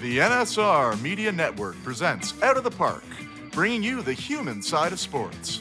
[0.00, 3.04] The NSR Media Network presents Out of the Park,
[3.52, 5.60] bringing you the human side of sports.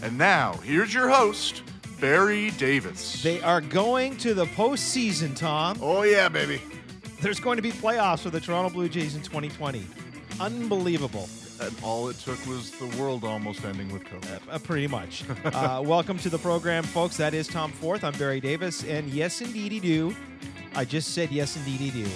[0.00, 1.64] And now, here's your host,
[2.00, 3.20] Barry Davis.
[3.20, 5.78] They are going to the postseason, Tom.
[5.82, 6.62] oh, yeah, baby.
[7.20, 9.84] There's going to be playoffs for the Toronto Blue Jays in 2020.
[10.38, 11.28] Unbelievable.
[11.60, 14.40] And all it took was the world almost ending with COVID.
[14.50, 15.24] Uh, pretty much.
[15.46, 17.16] uh, welcome to the program, folks.
[17.16, 18.04] That is Tom Forth.
[18.04, 18.84] I'm Barry Davis.
[18.84, 20.16] And yes, indeed indeedy do.
[20.76, 22.10] I just said yes, indeed indeedy do.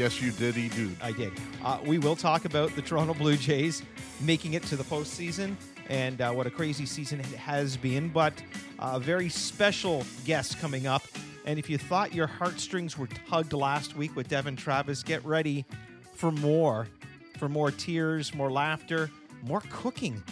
[0.00, 0.96] Yes, you did, he dude.
[1.02, 1.30] I did.
[1.62, 3.82] Uh, we will talk about the Toronto Blue Jays
[4.22, 5.56] making it to the postseason
[5.90, 8.08] and uh, what a crazy season it has been.
[8.08, 8.32] But
[8.78, 11.02] uh, a very special guest coming up.
[11.44, 15.66] And if you thought your heartstrings were tugged last week with Devon Travis, get ready
[16.14, 16.88] for more,
[17.36, 19.10] for more tears, more laughter,
[19.42, 20.22] more cooking,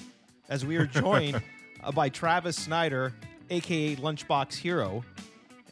[0.48, 1.42] as we are joined
[1.84, 3.12] uh, by Travis Snider,
[3.50, 5.04] aka Lunchbox Hero.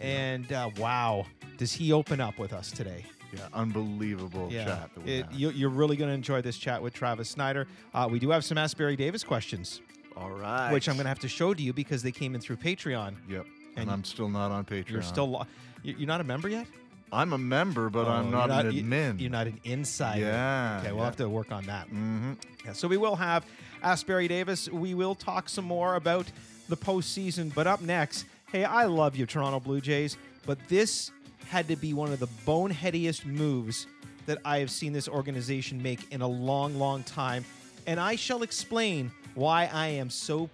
[0.00, 1.24] And uh, wow,
[1.56, 3.06] does he open up with us today?
[3.36, 5.34] Yeah, unbelievable chat that we It- had.
[5.34, 7.66] you, you're really going to enjoy this chat with Travis Snider.
[7.94, 9.80] Uh, we do have some Ask Barry Davis questions,
[10.16, 10.72] all right.
[10.72, 13.14] which I'm going to have to show to you because they came in through Patreon.
[13.28, 13.46] Yep.
[13.76, 14.90] And And, I'm still not on Patreon.
[14.90, 15.46] You're still lo-
[15.82, 16.66] you- you're not a member yet.
[17.12, 19.20] I'm a member, but Oh, I'm you're not, an admin.
[19.20, 20.22] You're not an insider.
[20.24, 21.04] Yeah, Okay, we'll yeah.
[21.04, 21.86] have to work on that.
[21.86, 22.32] mm-hmm.
[22.64, 23.46] Yeah, so we will have
[23.82, 24.68] Ask Barry Davis.
[24.68, 26.26] We will talk some more about
[26.68, 27.54] the postseason.
[27.54, 31.12] But up next, hey, I love you, Toronto Blue Jays, but this
[31.48, 33.86] had to be one of the boneheadiest moves
[34.26, 37.44] that I have seen this organization make in a long, long time.
[37.86, 40.50] And I shall explain why I am so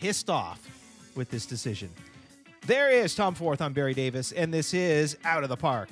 [0.00, 0.60] pissed off
[1.14, 1.90] with this decision.
[2.66, 3.62] There is Tom Forth.
[3.62, 5.88] I'm Barry Davis, and this is Out of the Park.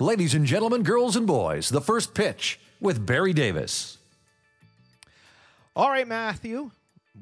[0.00, 3.98] Ladies and gentlemen, girls and boys, the first pitch with Barry Davis.
[5.76, 6.70] All right, Matthew.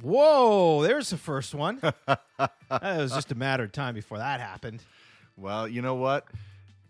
[0.02, 1.80] Whoa, there's the first one.
[2.06, 4.82] that was just a matter of time before that happened.
[5.36, 6.26] Well, you know what?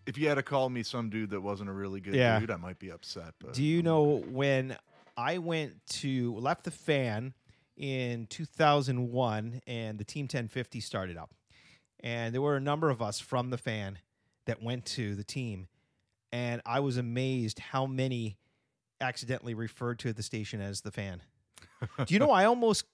[0.06, 2.38] If you had to call me some dude that wasn't a really good Yeah.
[2.38, 3.34] dude, I might be upset.
[3.40, 4.76] But Do you know when
[5.16, 7.34] I went to left the fan
[7.76, 11.34] in 2001 and the Team 1050 started up?
[12.00, 13.98] And there were a number of us from the fan
[14.44, 15.66] that went to the team.
[16.30, 18.36] And I was amazed how many
[19.00, 21.22] accidentally referred to the station as the fan.
[22.06, 22.84] Do you know I almost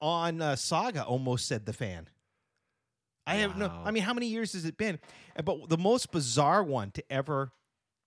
[0.00, 2.08] on uh, Saga almost said the fan.
[3.28, 3.70] I have no.
[3.84, 4.98] I mean, how many years has it been?
[5.36, 7.52] Uh, But the most bizarre one to ever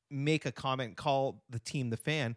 [0.09, 2.35] make a comment, call the team the fan,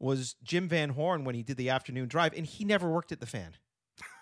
[0.00, 3.20] was Jim Van Horne when he did the afternoon drive, and he never worked at
[3.20, 3.52] the fan,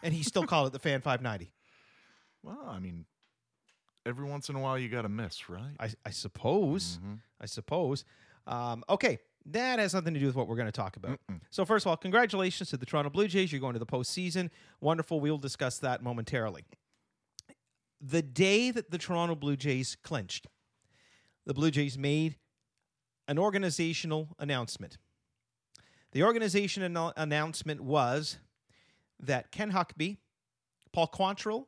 [0.03, 1.53] and he still called it the fan 590.
[2.43, 3.07] well, I mean,
[4.05, 5.75] every once in a while you got to miss, right?
[5.79, 6.99] I, I suppose.
[7.03, 7.21] Mhm.
[7.41, 8.05] I suppose.
[8.47, 11.19] Um, okay, that has nothing to do with what we're going to talk about.
[11.51, 13.51] So, first of all, congratulations to the Toronto Blue Jays.
[13.53, 14.51] You're going to the postseason.
[14.83, 15.21] Wonderful.
[15.21, 16.65] We'll discuss that momentarily.
[18.01, 20.47] The day that the Toronto Blue Jays clinched,
[21.47, 22.37] the Blue Jays made
[23.29, 24.99] an organizational announcement.
[26.13, 28.39] The organization anno- announcement was
[29.21, 30.17] that Ken Huckaby,
[30.93, 31.67] Paul Quantrill,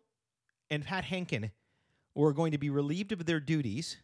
[0.71, 1.51] and Pat Hentgen
[2.15, 3.99] were going to be relieved of their duties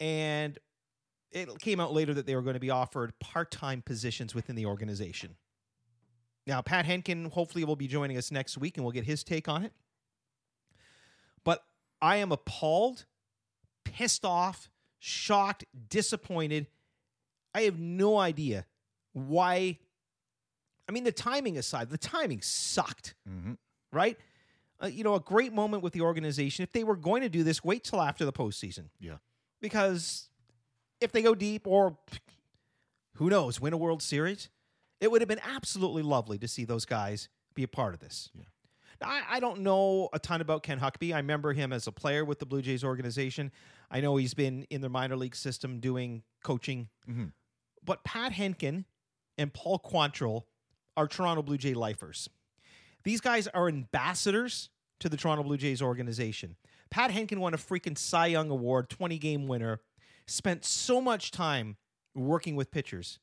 [0.00, 0.58] and
[1.30, 4.66] it came out later that they were going to be offered part-time positions within the
[4.66, 5.36] organization.
[6.46, 9.46] Now, Pat Hentgen hopefully will be joining us next week, and we'll get his take
[9.46, 9.72] on it.
[11.44, 11.64] But
[12.00, 13.06] I am appalled,
[13.84, 16.66] pissed off, shocked, disappointed.
[17.54, 18.66] I have no idea
[19.12, 19.78] why.
[20.88, 23.56] I mean, the timing aside, the timing sucked Mhm.
[23.92, 24.18] right?
[24.82, 26.62] Uh, you know, a great moment with the organization.
[26.62, 28.88] If they were going to do this, wait till after the postseason.
[28.98, 29.18] Yeah.
[29.60, 30.30] Because
[31.00, 31.98] if they go deep or
[33.16, 34.48] who knows, win a World Series,
[35.00, 38.30] it would have been absolutely lovely to see those guys be a part of this.
[38.34, 38.44] Yeah.
[39.02, 41.12] I, I don't know a ton about Ken Huckaby.
[41.12, 43.50] I remember him as a player with the Blue Jays organization.
[43.90, 46.88] I know he's been in their minor league system doing coaching.
[47.08, 47.32] Mhm.
[47.84, 48.84] But Pat Hentgen
[49.38, 50.44] and Paul Quantrill
[50.96, 52.28] are Toronto Blue Jay lifers.
[53.04, 54.68] These guys are ambassadors
[54.98, 56.56] to the Toronto Blue Jays organization.
[56.90, 59.80] Pat Hentgen won a freaking Cy Young Award, 20 game winner,
[60.26, 61.78] spent so much time
[62.14, 63.18] working with pitchers.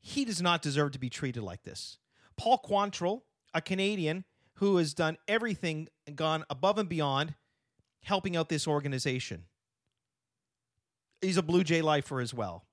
[0.00, 1.98] He does not deserve to be treated like this.
[2.36, 3.22] Paul Quantrill,
[3.54, 4.24] a Canadian
[4.62, 7.34] who has done everything, and gone above and beyond,
[8.04, 9.42] helping out this organization.
[11.20, 12.64] He's a Blue Jay lifer as well.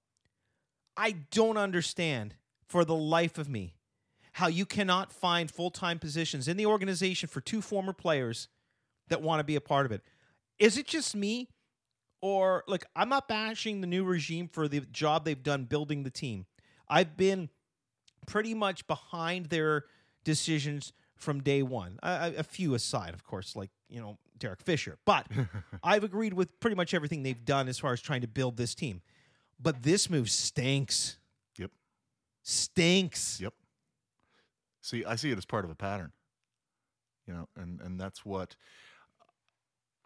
[0.96, 2.36] I don't understand
[2.68, 3.74] for the life of me
[4.34, 8.50] how you cannot find full time positions in the organization for two former players
[9.08, 10.04] that want to be a part of it.
[10.60, 11.50] Is it just me?
[12.22, 16.12] Or, like, I'm not bashing the new regime for the job they've done building the
[16.12, 16.46] team.
[16.88, 17.50] I've been
[18.28, 19.86] pretty much behind their
[20.24, 22.00] decisions from day one.
[22.02, 24.98] A, few aside, of course, like, you know, Derek Fisher.
[25.06, 25.28] But
[25.84, 28.74] I've agreed with pretty much everything they've done as far as trying to build this
[28.74, 29.02] team.
[29.60, 31.18] But this move stinks.
[31.58, 31.72] Yep.
[32.44, 33.40] Stinks.
[33.42, 33.54] Yep.
[34.82, 36.12] See, I see it as part of a pattern.
[37.28, 38.56] You know, and and that's what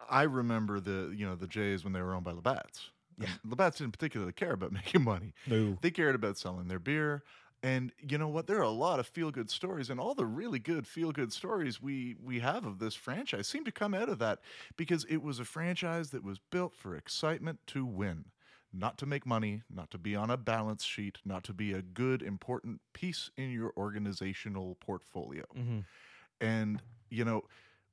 [0.10, 2.90] I remember the you know the Jays when they were owned by Labatt's.
[3.18, 3.28] Yeah.
[3.44, 5.34] And Labatt's didn't particularly care about making money.
[5.48, 5.78] No.
[5.82, 7.24] They cared about selling their beer.
[7.64, 8.46] And you know what?
[8.48, 11.32] There are a lot of feel good stories, and all the really good feel good
[11.32, 14.42] stories we we have of this franchise seem to come out of that
[14.76, 18.32] because it was a franchise that was built for excitement to win,
[18.74, 21.82] not to make money, not to be on a balance sheet, not to be a
[21.82, 25.46] good important piece in your organizational portfolio.
[25.56, 25.86] hmm
[26.42, 27.44] And you know,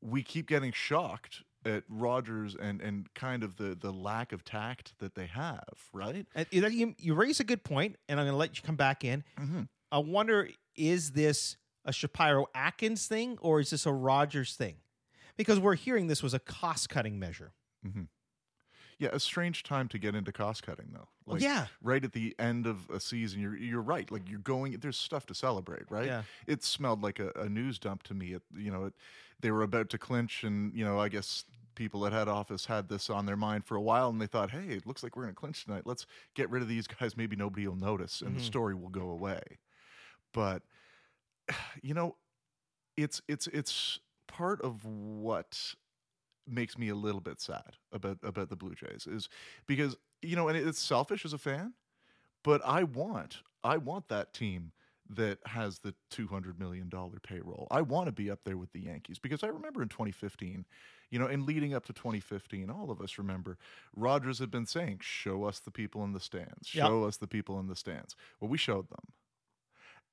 [0.01, 4.95] we keep getting shocked at Rogers and and kind of the the lack of tact
[4.99, 6.27] that they have, right?
[6.35, 9.05] And you, you, raise a good point, and I'm going to let you come back
[9.05, 9.25] in.
[9.39, 9.63] Mm-hmm.
[9.93, 14.77] I wonder is this a Shapiro Atkins thing or is this a Rogers thing?
[15.37, 17.53] Because we're hearing this was a cost cutting measure.
[18.99, 21.09] Yeah, a strange time to get into cost cutting though.
[21.25, 21.67] Well, yeah.
[21.83, 24.11] right at the end of a season, you're you're right.
[24.11, 26.07] Like you're going, there's stuff to celebrate, right?
[26.07, 26.23] Yeah.
[26.47, 28.35] It smelled like a, a news dump to me.
[28.35, 28.95] It, you know, it,
[29.41, 31.45] they were about to clinch, and you know, I guess
[31.75, 34.51] people at head office had this on their mind for a while, and they thought,
[34.51, 35.87] hey, it looks like we're going to clinch tonight.
[35.87, 37.17] Let's get rid of these guys.
[37.17, 38.45] Maybe nobody will notice, and the Mhm.
[38.45, 39.43] story will go away.
[40.33, 40.63] But
[41.83, 42.17] you know,
[42.97, 45.75] it's it's it's part of what
[46.47, 49.29] makes me a little bit sad about about the Blue Jays is
[49.67, 51.75] because you know, and it's selfish as a fan,
[52.45, 54.73] but I want I want that team
[55.17, 57.67] that has the two hundred million dollar payroll.
[57.71, 60.65] I want to be up there with the Yankees because I remember in 2015,
[61.11, 63.59] you know, and leading up to 2015, all of us remember
[63.95, 66.75] Rogers had been saying, "Show us the people in the stands.
[66.75, 66.87] Yep.
[66.87, 69.13] Show us the people in the stands." Well, we showed them.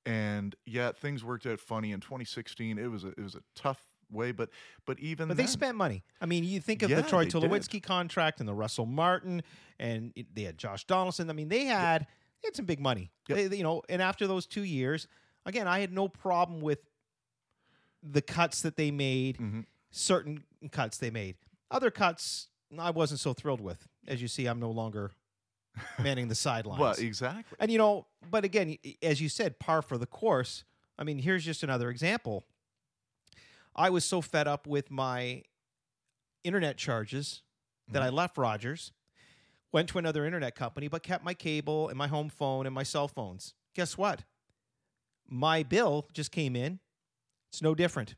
[0.06, 2.78] And yeah, things worked out funny in 2016.
[2.78, 4.50] It was a it was a tough way, but
[4.86, 6.04] but even But they spent money.
[6.22, 7.34] I mean, you think of Yeah, the Troy did.
[7.34, 9.44] Tulowitzki contract and the Russell Martin,
[9.80, 11.30] and eh, they had Josh Donaldson.
[11.30, 12.08] I mean, they had
[12.42, 13.12] they had some big money.
[13.30, 13.50] Yep.
[13.50, 15.08] They- you know, and after those two years,
[15.46, 16.80] again, I had no problem with
[18.04, 19.38] the cuts that they made.
[19.38, 19.66] Mhm.
[19.92, 21.38] Certain cuts they made.
[21.72, 22.48] Other cuts
[22.78, 23.88] I wasn't so thrilled with.
[24.08, 25.12] As you see, I'm no longer
[26.00, 26.80] manning the sidelines.
[26.80, 27.58] Well, exactly.
[27.60, 30.64] And you know, but again, as you said, par for the course.
[31.00, 32.44] I mean, here's just another example.
[33.76, 35.44] I was so fed up with my
[36.44, 37.42] internet charges
[37.90, 38.92] that I left Rogers,
[39.72, 42.84] went to another internet company, but kept my cable and my home phone and my
[42.84, 43.54] cell phones.
[43.76, 44.24] Guess what?
[45.28, 46.80] My bill just came in.
[47.52, 48.16] It's no different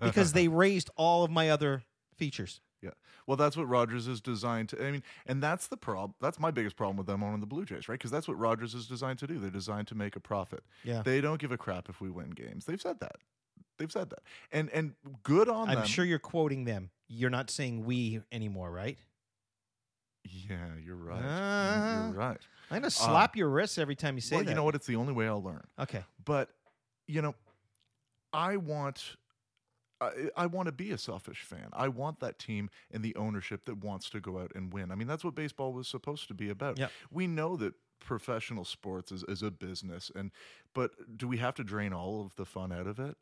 [0.00, 1.82] because they raised all of my other
[2.16, 2.60] features.
[2.80, 2.90] Yeah.
[3.26, 4.84] Well, that's what Rogers is designed to.
[4.84, 6.14] I mean, and that's the problem.
[6.20, 7.94] That's my biggest problem with them owning the Blue Jays, right?
[7.98, 9.38] Because that's what Rogers is designed to do.
[9.38, 10.64] They're designed to make a profit.
[10.82, 11.02] Yeah.
[11.02, 12.64] They don't give a crap if we win games.
[12.64, 13.16] They've said that.
[13.78, 14.20] They've said that.
[14.50, 15.86] And and good on I'm them.
[15.86, 16.90] sure you're quoting them.
[17.08, 18.98] You're not saying we anymore, right?
[20.24, 21.22] Yeah, you're right.
[21.24, 22.06] Ah.
[22.06, 22.40] you're right.
[22.70, 24.50] I'm gonna slap your wrists every time you say well, that.
[24.50, 24.74] you know what?
[24.74, 25.64] It's the only way I'll learn.
[25.78, 26.04] Okay.
[26.24, 26.48] But
[27.06, 27.34] you know,
[28.32, 29.16] I want.
[30.00, 31.68] I, I want to be a selfish fan.
[31.72, 34.90] I want that team and the ownership that wants to go out and win.
[34.90, 36.76] I mean, that's what baseball was supposed to be about.
[36.76, 36.90] Yep.
[37.12, 40.32] We know that professional sports is, is a business, and
[40.74, 43.16] but do we have to drain all of the fun out of it?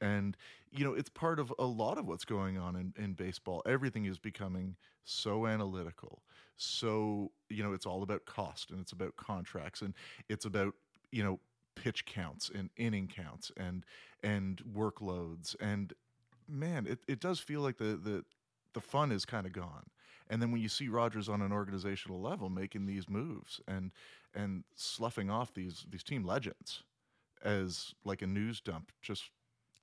[0.00, 0.36] And
[0.70, 3.62] you know, it's part of a lot of what's going on in, in baseball.
[3.64, 6.22] Everything is becoming so analytical.
[6.56, 9.94] So you know, it's all about cost and it's about contracts and
[10.28, 10.74] it's about
[11.12, 11.38] you know
[11.74, 13.84] pitch counts and inning counts and
[14.22, 15.54] and workloads.
[15.60, 15.92] And
[16.48, 18.24] man it, it does feel like the the
[18.72, 19.84] the fun is kind of gone.
[20.28, 23.92] And then when you see Rogers on an organizational level making these moves and
[24.34, 26.82] and sloughing off these these team legends
[27.42, 29.30] as like a news dump just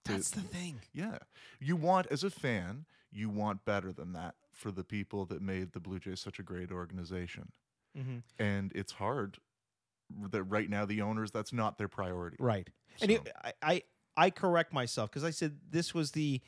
[0.05, 0.81] to- That's the thing.
[0.93, 1.19] yeah.
[1.59, 5.73] You want as a fan you want better than that for the people that made
[5.73, 7.49] the Blue Jays such a great organization
[7.95, 9.37] hmm and it's hard
[10.31, 12.67] that right now the owners that's not their priority Right.
[13.01, 13.81] And you, So- I, I
[14.15, 16.39] I correct myself because I said this was the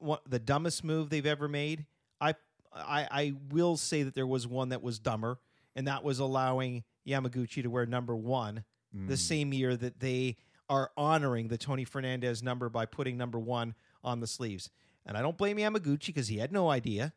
[0.00, 1.86] one, the dumbest move they've ever made.
[2.20, 2.34] I,
[2.74, 5.38] I I will say that there was one that was dumber,
[5.74, 8.64] and that was allowing Yamaguchi to wear number one
[9.06, 10.36] the same year that they
[10.68, 14.70] are honoring the Tony Fernandez number by putting number one on the sleeves.
[15.06, 17.12] And I don't blame Yamaguchi because he had no idea.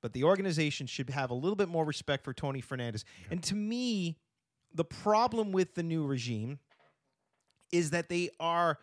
[0.00, 3.04] But the organization should have a little bit more respect for Tony Fernandez.
[3.30, 4.18] And to me,
[4.74, 6.58] the problem with the new regime
[7.70, 8.78] is that they are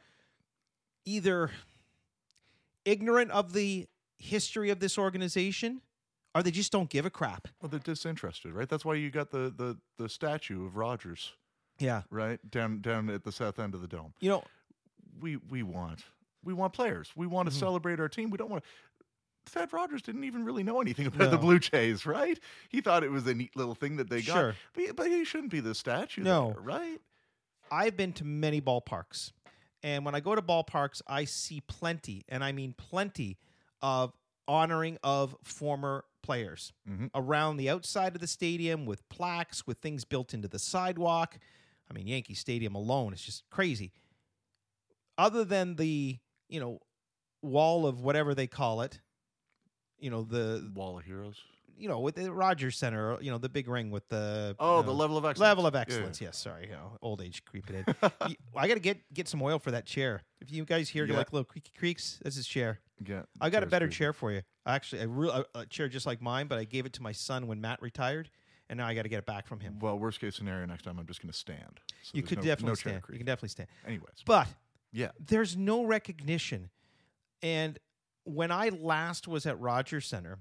[1.06, 1.52] either
[2.86, 3.88] ignorant of the
[4.18, 5.82] history of this organization
[6.36, 7.48] or they just don't give a crap.
[7.62, 11.34] well they're disinterested right that's why you got the the the statue of Rogers
[11.80, 12.04] Yeah.
[12.10, 14.44] right down down at the south end of the dome You know,
[15.20, 16.04] we we want
[16.44, 17.60] we want players we want to Mhm.
[17.60, 18.70] celebrate our team we don't want to
[19.52, 22.40] Ted Rogers didn't even really know anything about the Blue Jays, right?
[22.68, 24.34] He thought it was a neat little thing that they got.
[24.36, 24.56] Sure.
[24.74, 26.52] But, he- but he shouldn't be the statue No.
[26.52, 27.02] there, right?
[27.72, 29.32] I've been to many ballparks.
[29.82, 33.40] And when I go to ballparks, I see plenty, and I mean plenty,
[33.82, 34.14] of
[34.48, 37.10] honoring of former players Mhm.
[37.16, 41.40] around the outside of the stadium with plaques, with things built into the sidewalk.
[41.90, 43.94] I mean, Yankee Stadium alone is just crazy.
[45.18, 46.20] Other than the,
[46.50, 46.80] you know,
[47.42, 49.00] wall of whatever they call it,
[50.00, 51.38] you know, the, Wall of Heroes.
[51.78, 54.82] you know, with the Rogers Center, you know, the big ring with the Oh, uh,
[54.82, 55.40] the level of excellence.
[55.40, 56.20] level of excellence.
[56.22, 57.86] Yes, sorry, you know, old age creeping in.
[58.22, 60.22] Y- I got to get get some oil for that chair.
[60.42, 61.18] If you guys hear Yeah.
[61.18, 62.80] like little creaky creaks, that's his chair.
[63.06, 64.42] Yeah, I got a better chair for you.
[64.66, 67.14] Actually, a real a, a chair just like mine, but I gave it to my
[67.14, 68.30] son when Matt retired,
[68.70, 69.80] and now I got to get it back from him.
[69.80, 71.80] Well, worst case scenario, next time I'm just going to stand.
[72.04, 73.04] So you there's could no- definitely no chair stand.
[73.04, 73.14] creep.
[73.16, 73.70] You can definitely stand.
[73.88, 74.48] Anyways, But
[74.92, 76.70] yeah, there's no recognition.
[77.42, 77.78] And
[78.24, 80.40] when I last was at Rogers Center,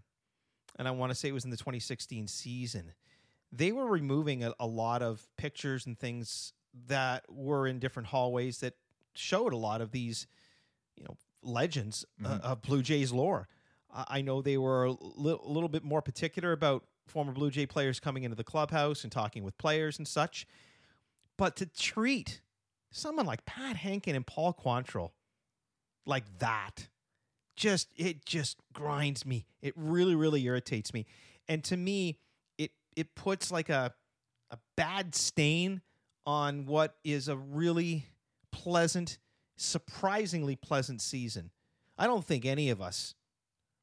[0.78, 2.93] and I want to say it was in the 2016 season,
[3.52, 6.52] they were removing a, a lot of pictures and things
[6.87, 8.75] that were in different hallways that
[9.14, 10.26] showed a lot of these,
[10.97, 12.40] you know, legends uh, Mhm.
[12.40, 13.49] of Blue Jays lore.
[13.93, 17.50] I I know they were a li- a little bit more particular about former Blue
[17.50, 20.47] Jay players coming into the clubhouse and talking with players and such.
[21.38, 22.43] But to treat
[22.90, 25.11] someone like Pat Hentgen and Paul Quantrill
[26.07, 26.88] like that,
[27.57, 29.47] just it just grinds me.
[29.62, 31.07] It really, really irritates me.
[31.49, 32.18] And to me,
[32.57, 33.92] it it puts like a
[34.50, 35.83] a bad stain
[36.26, 38.07] on what is a really
[38.52, 39.18] pleasant,
[39.57, 41.50] surprisingly pleasant season.
[41.99, 43.14] I don't think any of us,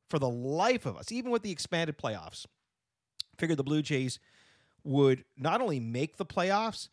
[0.09, 2.45] for the life of us, even with the expanded playoffs,
[3.37, 4.19] figured the Blue Jays
[4.83, 6.89] would not only make the playoffs,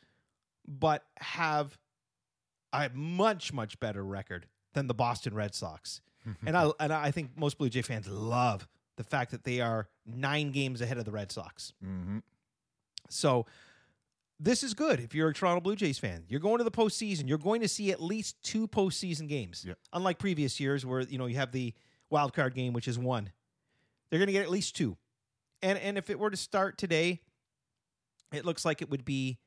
[0.66, 1.78] but have
[2.72, 6.00] a much, much better record than the Boston Red Sox.
[6.46, 9.88] and I and I think most Blue Jay fans love the fact that they are
[10.06, 11.72] nine games ahead of the Red Sox.
[11.82, 12.18] hmm
[13.08, 13.46] So
[14.38, 16.24] this is good if you're a Toronto Blue Jays fan.
[16.28, 17.28] You're going to the postseason.
[17.28, 19.64] You're going to see at least two postseason games.
[19.66, 19.78] Yep.
[19.92, 21.74] Unlike previous years where you know you have the
[22.10, 23.30] wild card game, which is one.
[24.10, 24.96] They're going to get at least two.
[25.62, 27.20] And and if it were to start today,
[28.32, 29.38] it looks like it would be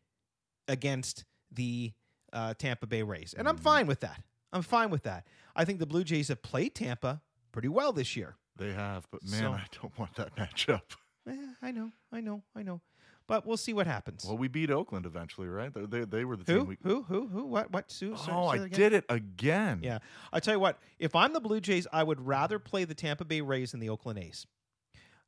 [0.67, 1.93] against the
[2.35, 3.61] uh, Tampa Bay Rays, and I'm Mhm.
[3.61, 4.21] fine with that.
[4.53, 5.25] I'm fine with that.
[5.55, 8.35] I think the Blue Jays have played Tampa pretty well this year.
[8.57, 10.81] they have, but man, So- I don't want that matchup.
[11.27, 12.81] Eh, I know, I know, I know,
[13.25, 14.23] but we'll see what happens.
[14.25, 15.73] Well, we beat Oakland eventually, right?
[15.73, 16.67] They, they, they were the who, team.
[16.67, 17.45] We, who, who, who?
[17.45, 17.71] What?
[17.71, 17.91] What?
[17.91, 18.13] Sue?
[18.15, 19.79] Oh, say I did it again.
[19.81, 19.97] Yeah,
[20.31, 20.77] I tell you what.
[20.99, 23.89] If I'm the Blue Jays, I would rather play the Tampa Bay Rays than the
[23.89, 24.45] Oakland A's.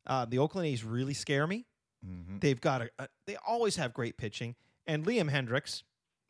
[0.05, 1.65] Uh, the Oakland A's really scare me.
[2.05, 3.07] hmm They've got a, a.
[3.25, 5.81] They always have great pitching, and Liam Hendriks,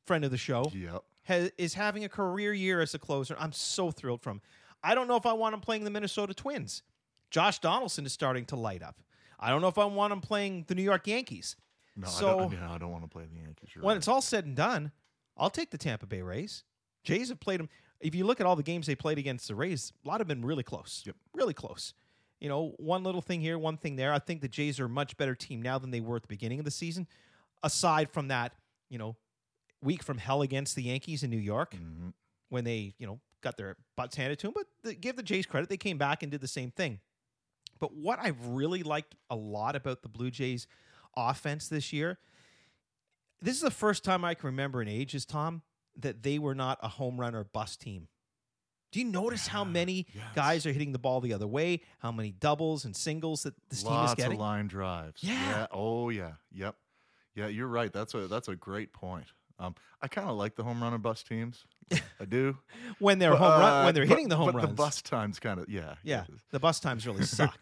[0.07, 1.03] friend of the show, Yep.
[1.23, 3.35] has, is having a career year as a closer.
[3.37, 4.41] I'm so thrilled for him.
[4.83, 6.83] I don't know if I want him playing the Minnesota Twins.
[7.29, 9.01] Josh Donaldson is starting to light up.
[9.39, 11.55] I don't know if I want him playing the New York Yankees.
[11.95, 13.69] No, I don't, yeah, I don't want to play the Yankees.
[13.75, 13.97] When right.
[13.97, 14.91] it's all said and done,
[15.35, 16.63] I'll take the Tampa Bay Rays.
[17.03, 17.69] Jays have played them.
[17.99, 20.27] If you look at all the games they played against the Rays, a lot have
[20.27, 21.03] been really close.
[21.05, 21.15] Yep.
[21.33, 21.93] Really close.
[22.39, 24.13] You know, one little thing here, one thing there.
[24.13, 26.27] I think the Jays are a much better team now than they were at the
[26.27, 27.07] beginning of the season.
[27.63, 28.53] Aside from that,
[28.89, 29.15] you know,
[29.81, 32.13] week from hell against the Yankees in New York Mhm.
[32.50, 34.53] when they, you know, got their butts handed to them.
[34.55, 37.00] But the, give the Jays credit, they came back and did the same thing.
[37.79, 40.67] But what I've really liked a lot about the Blue Jays
[41.15, 42.19] offense this year,
[43.39, 45.62] this is the first time I can remember in ages, Tom,
[45.96, 48.07] that they were not a home run or bust team.
[48.91, 50.24] Do you notice how many yes.
[50.34, 51.81] guys are hitting the ball the other way?
[52.00, 54.31] How many doubles and singles that this team is getting?
[54.31, 55.24] Lots of line drives.
[55.24, 55.67] Yeah.
[55.72, 56.34] Oh yeah.
[56.51, 56.75] Yep.
[57.36, 57.91] Yeah, you're right.
[57.91, 59.27] That's a that's a great point.
[59.59, 61.65] Um, I kind of like the home run and bust teams.
[62.19, 62.57] I do.
[62.99, 64.67] when they're But, home run, uh, when they're hitting the home but runs.
[64.69, 65.95] The bust times kind of yeah.
[66.03, 67.57] Yeah, the bus times really suck.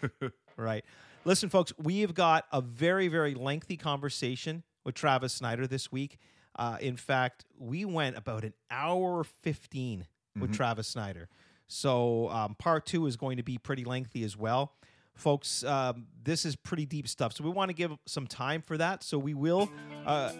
[0.57, 0.83] right.
[1.23, 6.17] Listen, folks, we have got a very, very lengthy conversation with Travis Snider this week.
[6.57, 10.05] Uh, in fact, we went about an hour 15
[10.39, 10.55] with Mhm.
[10.55, 11.27] Travis Snider.
[11.67, 14.73] So um, part two is going to be pretty lengthy as well.
[15.15, 17.33] Folks, um, this is pretty deep stuff.
[17.33, 19.01] So we want to give some time for that.
[19.01, 19.69] So we will
[20.05, 20.31] uh,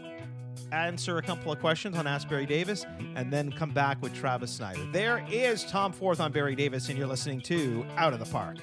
[0.71, 2.85] answer a couple of questions on Ask Barry Davis
[3.15, 4.85] and then come back with Travis Snider.
[4.91, 8.57] There is Tom Forth on Barry Davis, and you're listening to Out of the Park.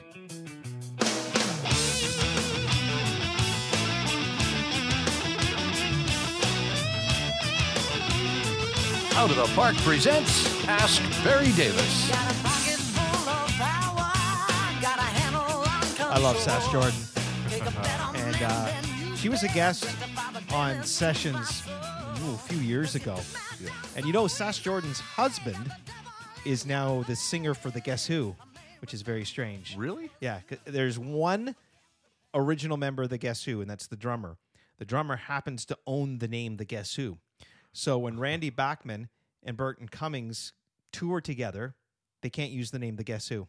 [9.15, 12.11] Out of the Park presents Ask Barry Davis.
[16.15, 16.99] I love Sass Jordan.
[18.17, 19.87] and uh, she was a guest
[20.53, 21.63] on Sessions
[22.25, 23.19] ooh, a few years ago.
[23.97, 25.73] And you know, Sass Jordan's husband
[26.45, 28.35] is now the singer for the Guess Who.
[28.81, 29.77] which is very strange.
[29.77, 30.11] Really?
[30.21, 31.55] Yeah, there's one
[32.35, 34.37] original member of the Guess Who, and that's the drummer.
[34.79, 37.19] The drummer happens to own the name The Guess Who.
[37.73, 39.09] So when Randy Bachman
[39.43, 40.53] and Burton Cummings
[40.91, 41.75] tour together,
[42.23, 43.47] they can't use the name The Guess Who.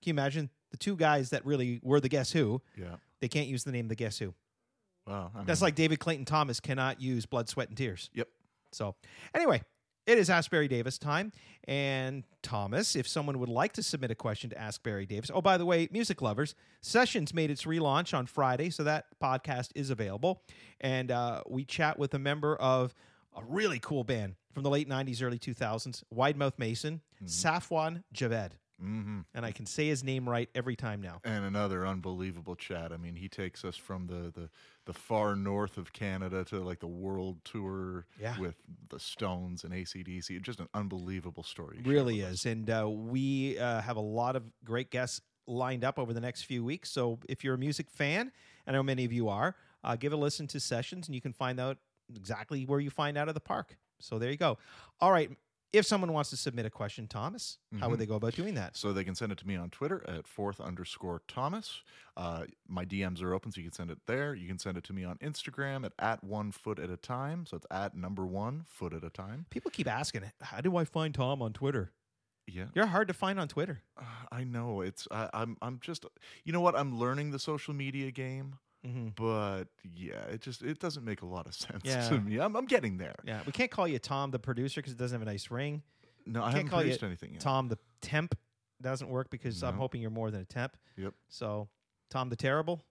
[0.00, 2.62] Can you imagine the two guys that really were the Guess Who?
[2.76, 2.96] Yeah.
[3.20, 4.34] They can't use the name The Guess Who.
[5.06, 5.30] Wow.
[5.34, 8.10] I That's like David Clayton Thomas cannot use Blood, Sweat, and Tears.
[8.14, 8.28] Yep.
[8.72, 8.94] So,
[9.34, 9.62] anyway,
[10.06, 11.32] it is Ask Barry Davis time.
[11.68, 15.42] And Thomas, if someone would like to submit a question to Ask Barry Davis, oh,
[15.42, 19.90] by the way, music lovers, Sessions made its relaunch on Friday, so that podcast is
[19.90, 20.42] available.
[20.80, 22.94] And uh, we chat with a member of
[23.36, 28.52] a really cool band from the late 90s, early 2000s, Wide Mouth Mason, Safwan Javed.
[28.82, 29.20] Mm-hmm.
[29.34, 31.20] And I can say his name right every time now.
[31.24, 32.92] And another unbelievable chat.
[32.92, 34.50] I mean, he takes us from the, the,
[34.84, 38.38] the far north of Canada to like the world tour Yeah.
[38.38, 38.56] with
[38.90, 40.42] the Stones and ACDC.
[40.42, 41.80] Just an unbelievable story.
[41.84, 42.32] really with us.
[42.40, 46.20] is and uh, we uh, have a lot of great guests lined up over the
[46.20, 48.32] next few weeks so if you're a music fan
[48.66, 49.54] i know many of you are
[49.84, 51.78] uh, give a listen to sessions and you can find out
[52.16, 54.58] exactly where you find out of the park so there you go
[55.00, 55.30] all right
[55.72, 57.98] if someone wants to submit a question thomas how would Mhm.
[58.00, 60.26] they go about doing that So they can send it to me on Twitter at
[60.26, 61.82] fourth underscore Thomas.
[62.16, 64.34] Uh, my DMs are open, so you can send it there.
[64.34, 67.44] You can send it to me on Instagram at at one foot at a time.
[67.46, 69.46] So it's at number one foot at a time.
[69.50, 71.92] people keep asking how do i find tom on twitter
[72.46, 74.80] Yeah, you're hard to find on twitter uh, I know.
[74.80, 76.06] It's I, I'm I'm just
[76.44, 79.08] you know what I'm learning the social media game, mm-hmm.
[79.16, 79.64] but
[79.94, 82.08] yeah, it just it doesn't make a lot of sense Yeah.
[82.08, 82.38] to me.
[82.38, 83.14] I'm I'm getting there.
[83.24, 85.82] yeah we can't call you tom the producer because it doesn't have a nice ring
[86.26, 87.40] No, I Can't haven't call you produced anything yet.
[87.40, 88.36] tom the temp
[88.82, 91.68] doesn't work because i'm hoping you're more than a temp Yep, so
[92.10, 92.82] tom the terrible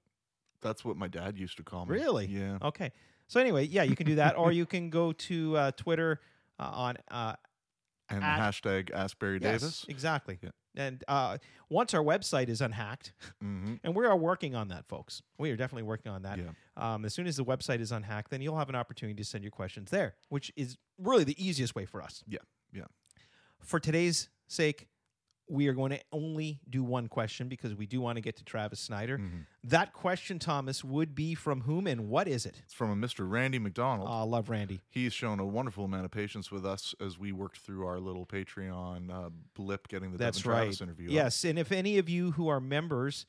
[0.61, 1.93] that's what my dad used to call me.
[1.93, 2.25] Really?
[2.25, 2.57] Yeah.
[2.59, 2.91] Okay.
[3.27, 6.19] So anyway, yeah, you can do that, or you can go to uh, Twitter
[6.59, 7.33] uh, on uh,
[8.09, 9.85] And At- hashtag Ask Barry yes, Davis.
[9.87, 10.39] exactly.
[10.41, 10.49] Yeah.
[10.77, 11.37] And uh,
[11.69, 13.13] once our website is unhacked,
[13.43, 13.75] Mm-hmm.
[13.83, 15.21] and we are working on that, folks.
[15.37, 16.39] We are definitely working on that.
[16.39, 16.45] Yeah.
[16.77, 19.43] Um, as soon as the website is unhacked, then you'll have an opportunity to send
[19.43, 22.23] your questions there, which is really the easiest way for us.
[22.27, 22.39] Yeah,
[22.73, 22.83] yeah.
[23.61, 24.87] For today's sake,
[25.47, 28.43] we are going to only do one question because we do want to get to
[28.43, 29.17] Travis Snider.
[29.19, 29.45] Mhm.
[29.63, 32.61] That question, Thomas, would be from whom and what is it?
[32.63, 33.29] It's from a Mr.
[33.29, 34.07] Randy McDonald.
[34.11, 34.81] Oh, love Randy.
[34.89, 38.25] He's shown a wonderful amount of patience with us as we worked through our little
[38.25, 40.57] Patreon uh, blip, getting the That's Devon right.
[40.63, 41.07] Travis interview.
[41.09, 41.13] up.
[41.13, 43.25] Yes, and if any of you who are members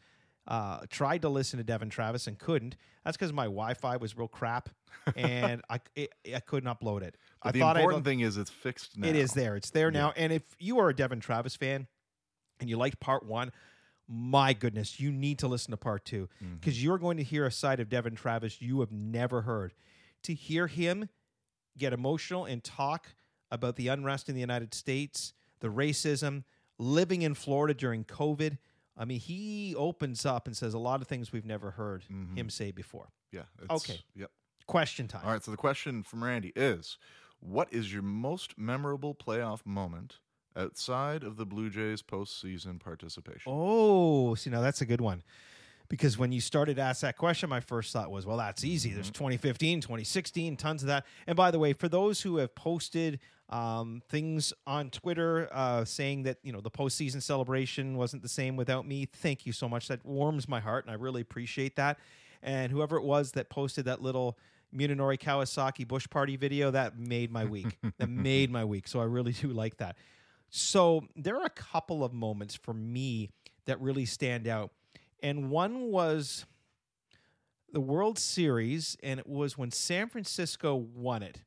[0.49, 4.29] uh, tried to listen to Devon Travis and couldn't, that's because my Wi-Fi was real
[4.29, 4.69] crap,
[5.17, 7.17] and I it, I couldn't upload it.
[7.43, 9.09] But I the important I'd, thing is it's fixed now.
[9.09, 9.57] it is there.
[9.57, 10.01] It's there Yeah.
[10.01, 10.13] now.
[10.17, 11.89] And if you are a Devon Travis fan
[12.61, 13.53] and you liked part one,
[14.09, 16.29] my goodness, you need to listen to part two
[16.61, 19.75] because you're going to hear a side of Devon Travis you have never heard.
[20.25, 21.09] To hear him
[21.77, 23.15] get emotional and talk
[23.51, 26.45] about the unrest in the United States, the racism,
[26.79, 28.59] living in Florida during COVID.
[28.97, 32.37] I mean, he opens up and says a lot of things we've never heard Mhm.
[32.37, 33.11] him say before.
[33.33, 33.43] Yeah.
[33.63, 34.01] it's- Okay.
[34.15, 34.31] Yep.
[34.67, 35.25] Question time.
[35.25, 35.43] All right.
[35.43, 36.97] So the question from Randy is
[37.41, 40.19] What is your most memorable playoff moment
[40.57, 43.43] outside of the Blue Jays postseason participation?
[43.47, 45.23] Oh, see, now that's a good one.
[45.89, 48.91] Because when you started to ask that question, my first thought was, well, that's easy.
[48.91, 51.07] There's 2015, 2016, tons of that.
[51.29, 56.25] And by the way, for those who have posted um, things on Twitter uh, saying
[56.25, 59.87] that, you know, the postseason celebration wasn't the same without me, thank you so much.
[59.87, 61.99] That warms my heart, and I really appreciate that.
[62.43, 64.37] And whoever it was that posted that little
[64.75, 67.79] Munenori Kawasaki Bush Party video, that made my week.
[67.99, 68.89] that made my week.
[68.89, 69.97] So I really do like that.
[70.51, 73.31] So there are a couple of moments for me
[73.67, 74.71] that really stand out.
[75.23, 76.47] And one was
[77.73, 81.43] the World Series, and it was when San Francisco won it.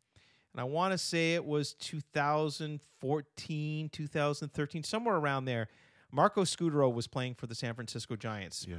[0.54, 5.68] And I want to say it was 2014, 2013, somewhere around there.
[6.12, 8.66] Marco Scutaro was playing for the San Francisco Giants.
[8.68, 8.78] Yeah.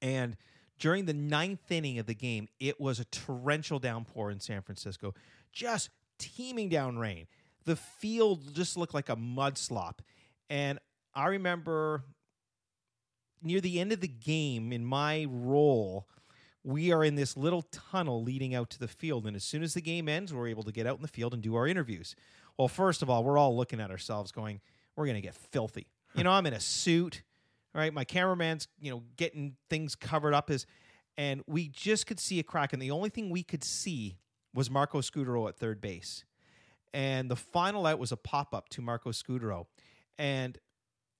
[0.00, 0.36] And
[0.78, 5.14] during the ninth inning of the game, it was a torrential downpour in San Francisco,
[5.52, 7.26] just teeming down rain.
[7.64, 10.02] The field just looked like a mud slop.
[10.50, 10.78] And
[11.14, 12.04] I remember
[13.42, 16.08] near the end of the game, in my role,
[16.64, 19.26] we are in this little tunnel leading out to the field.
[19.26, 21.34] And as soon as the game ends, we're able to get out in the field
[21.34, 22.14] and do our interviews.
[22.56, 24.60] Well, first of all, we're all looking at ourselves going,
[24.96, 25.86] we're going to get filthy.
[26.14, 27.22] You know, I'm in a suit
[27.74, 27.92] right?
[27.92, 30.66] My cameraman's, you know, getting things covered up as
[31.18, 32.72] and we just could see a crack.
[32.72, 34.16] And the only thing we could see
[34.54, 36.24] was Marco Scutaro at third base.
[36.94, 39.66] And the final out was a pop-up to Marco Scutaro.
[40.18, 40.58] And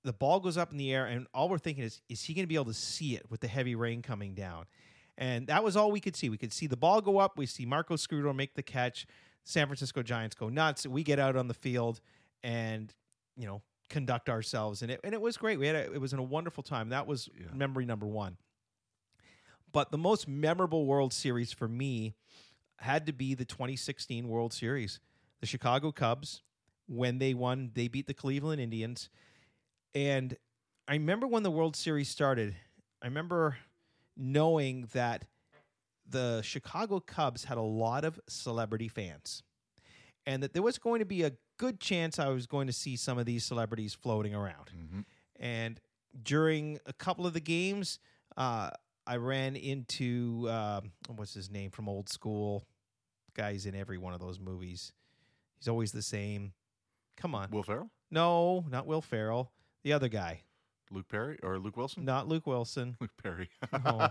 [0.03, 2.43] the ball goes up in the air, and all we're thinking is, is he going
[2.43, 4.65] to be able to see it with the heavy rain coming down?
[5.17, 6.29] And that was all we could see.
[6.29, 7.37] We could see the ball go up.
[7.37, 9.05] We see Marco Scutaro make the catch.
[9.45, 10.85] San Francisco Giants go nuts.
[10.87, 12.01] We get out on the field,
[12.43, 12.93] and
[13.35, 15.59] you know, conduct ourselves, and it and it was great.
[15.59, 16.89] We had a, it was in a wonderful time.
[16.89, 17.47] That was Yeah.
[17.53, 18.37] memory number one.
[19.71, 22.13] But the most memorable World Series for me
[22.79, 24.99] had to be the 2016 World Series.
[25.43, 26.41] The Chicago Cubs,
[26.87, 29.09] when they won, they beat the Cleveland Indians.
[29.93, 30.37] And
[30.87, 32.55] I remember when the World Series started,
[33.01, 33.57] I remember
[34.15, 35.25] knowing that
[36.07, 39.43] the Chicago Cubs had a lot of celebrity fans
[40.25, 42.95] and that there was going to be a good chance I was going to see
[42.95, 44.71] some of these celebrities floating around.
[44.73, 45.05] Mhm.
[45.35, 45.81] And
[46.23, 47.99] during a couple of the games,
[48.37, 48.69] uh,
[49.05, 52.65] I ran into um what's his name from Old School.
[53.33, 54.93] Guy's in every one of those movies.
[55.63, 56.51] He's always the same.
[57.15, 59.53] Come on, Will Ferrell, no, not Will Ferrell.
[59.85, 60.41] The other guy,
[60.91, 62.03] Luke Perry, or Luke Wilson?
[62.03, 62.97] not Luke Wilson.
[63.01, 63.49] Luke Perry.
[63.85, 64.09] No.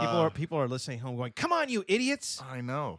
[0.00, 2.98] People are people are listening home going, "Come on, you idiots!" I know.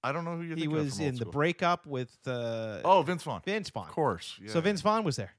[0.00, 3.42] I don't know who you He was in the breakup with uh, Oh, Vince Vaughn.
[3.44, 3.88] Vince Vaughn.
[3.88, 4.38] Of course.
[4.40, 4.52] Yeah.
[4.52, 5.32] So Vince Vaughn was there,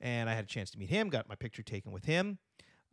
[0.00, 1.08] and I had a chance to meet him.
[1.08, 2.38] Got my picture taken with him.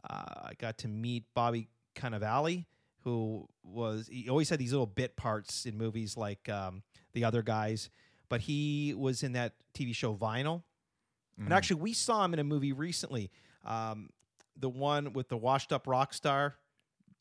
[0.09, 2.65] Uh, I got to meet Bobby Cannavale,
[3.03, 6.81] who was he always had these little bit parts in movies like um,
[7.17, 7.89] the other guys,
[8.29, 10.61] but he was in that TV show Vinyl.
[11.37, 11.51] And Mhm.
[11.51, 13.31] actually, we saw him in a movie recently,
[13.63, 14.09] um,
[14.55, 16.55] the one with the washed-up rock star,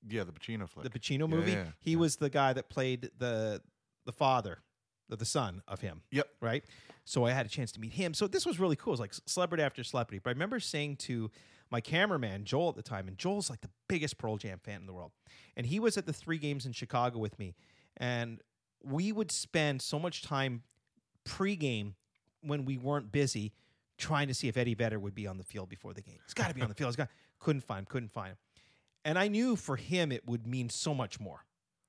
[0.06, 0.85] yeah, the Pacino flick.
[0.90, 1.52] the Pacino Yeah, movie.
[1.52, 1.96] yeah, he yeah.
[1.98, 3.62] was the guy that played the
[4.04, 4.62] the father,
[5.09, 6.28] the, the son of him Yep.
[6.40, 6.64] right?
[7.04, 8.14] So I had a chance to meet him.
[8.14, 8.92] So this was really cool.
[8.92, 10.20] It was like celebrity after celebrity.
[10.22, 11.30] But I remember saying to
[11.70, 14.87] my cameraman, Joel, at the time, and Joel's like the biggest Pearl Jam fan in
[14.87, 15.11] the world.
[15.56, 17.56] And he was at the three games in Chicago with me.
[17.96, 18.40] And
[18.90, 20.62] we would spend so much time
[21.25, 21.94] pregame
[22.42, 23.53] when we weren't busy
[23.99, 26.18] trying to see if Eddie Vedder would be on the field before the game.
[26.25, 26.88] He's got to be on the field.
[26.88, 27.09] He's got
[27.40, 28.37] couldn't find him, couldn't find him.
[29.05, 31.44] And I knew for him it would mean so much more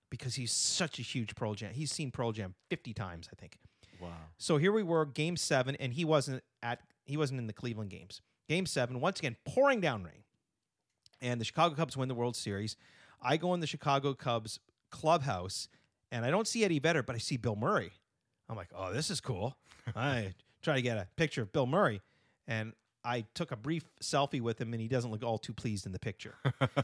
[0.09, 1.71] because he's such a huge Pearl Jam.
[1.73, 3.57] He's seen Pearl Jam 50 times, I think.
[3.99, 4.09] Wow.
[4.37, 7.89] So here we were, game seven, and he wasn't at he wasn't in the Cleveland
[7.89, 8.21] games.
[8.47, 10.23] Game seven, once again, pouring down rain.
[11.21, 12.75] And the Chicago Cubs win the World Series.
[13.21, 14.59] I go in the Chicago Cubs
[14.91, 15.67] clubhouse
[16.11, 17.91] and I don't see Eddie Vedder, but I see Bill Murray.
[18.49, 19.57] I'm like, oh, this is cool.
[19.95, 22.01] I try to get a picture of Bill Murray.
[22.47, 25.85] And I took a brief selfie with him and he doesn't look all too pleased
[25.85, 26.35] in the picture.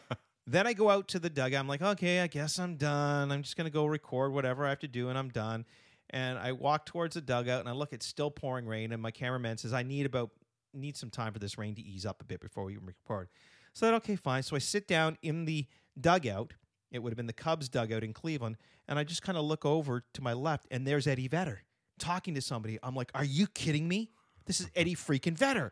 [0.45, 1.59] Then I go out to the dugout.
[1.59, 3.31] I'm like, okay, I guess I'm done.
[3.31, 5.65] I'm just going to go record whatever I have to do, and I'm done.
[6.09, 7.93] And I walk towards the dugout, and I look.
[7.93, 10.31] It's still pouring rain, and my cameraman says, I need about
[10.73, 13.29] need some time for this rain to ease up a bit before we even record.
[13.73, 14.43] So that okay, fine.
[14.43, 15.65] So I sit down in the
[15.99, 16.53] dugout.
[16.93, 18.55] It would have been the Cubs dugout in Cleveland,
[18.87, 21.63] and I just kind of look over to my left, and there's Eddie Vedder
[21.99, 22.79] talking to somebody.
[22.83, 24.11] I'm like, are you kidding me?
[24.45, 25.71] This is Eddie freaking Vedder.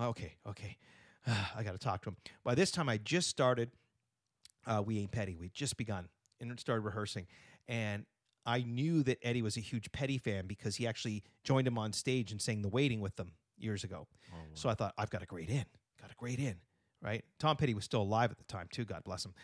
[0.00, 0.76] Okay, okay.
[1.26, 2.16] I got to talk to him.
[2.44, 3.70] By this time, I just started
[4.66, 5.36] uh, We Ain't Petty.
[5.36, 6.08] We'd just begun
[6.40, 7.26] and started rehearsing.
[7.68, 8.06] And
[8.46, 11.92] I knew that Eddie was a huge Petty fan because he actually joined him on
[11.92, 14.06] stage and sang The Waiting with them years ago.
[14.54, 15.64] So I thought, I've got a great in.
[16.00, 16.56] Got a great in,
[17.02, 17.24] right?
[17.38, 18.84] Tom Petty was still alive at the time, too.
[18.84, 19.34] God bless him.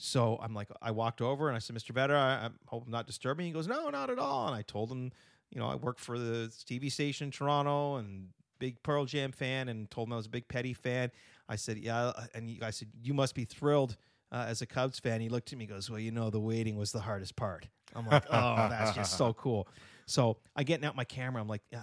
[0.00, 1.90] So I'm like, I walked over and I said, Mr.
[1.90, 3.46] Vedder, I, I hope I'm not disturbing.
[3.46, 4.46] He goes, No, not at all.
[4.46, 5.10] And I told him,
[5.50, 8.28] you know, I work for the TV station in Toronto and
[8.60, 11.10] big Pearl Jam fan and told him I was a big Petty fan.
[11.48, 12.12] I said, Yeah.
[12.32, 13.96] And I said, You must be thrilled
[14.30, 15.20] uh, as a Cubs fan.
[15.20, 17.66] He looked at me and goes, Well, you know, the waiting was the hardest part.
[17.96, 19.66] I'm like, Oh, that's just so cool.
[20.06, 21.42] So I getting out my camera.
[21.42, 21.82] I'm like, Yeah,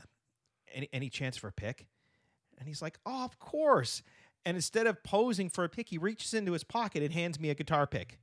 [0.74, 1.86] any, any chance for a pick?
[2.60, 4.04] And he's like, Oh, of course.
[4.46, 7.50] And instead of posing for a pick, he reaches into his pocket and hands me
[7.50, 8.20] a guitar pick,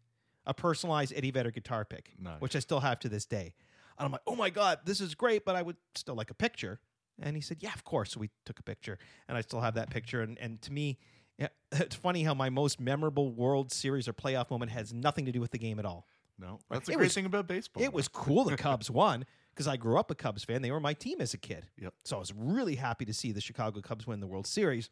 [0.47, 2.41] a personalized Eddie Vedder guitar pick, Nice.
[2.41, 3.55] which I still have to this day.
[3.99, 6.35] And I'm like, oh my God, this is great, but I would still like a
[6.35, 6.81] picture.
[7.21, 8.13] And he said, yeah, of course.
[8.13, 10.23] So we took a picture, and I still have that picture.
[10.23, 10.99] And, and to me,
[11.73, 15.41] it's funny how my most memorable World Series or playoff moment has nothing to do
[15.41, 16.07] with the game at all.
[16.39, 17.83] No, that's the great was- thing about baseball.
[17.83, 20.63] It was cool the Cubs won because I grew up a Cubs fan.
[20.63, 21.67] They were my team as a kid.
[21.79, 21.95] Yep.
[22.05, 24.89] So I was really happy to see the Chicago Cubs win the World Series.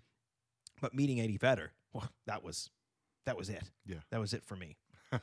[0.81, 2.71] But meeting Eddie Vedder, well, that was
[3.27, 3.63] that was it.
[3.87, 3.97] Yeah.
[4.11, 4.77] That was it for me.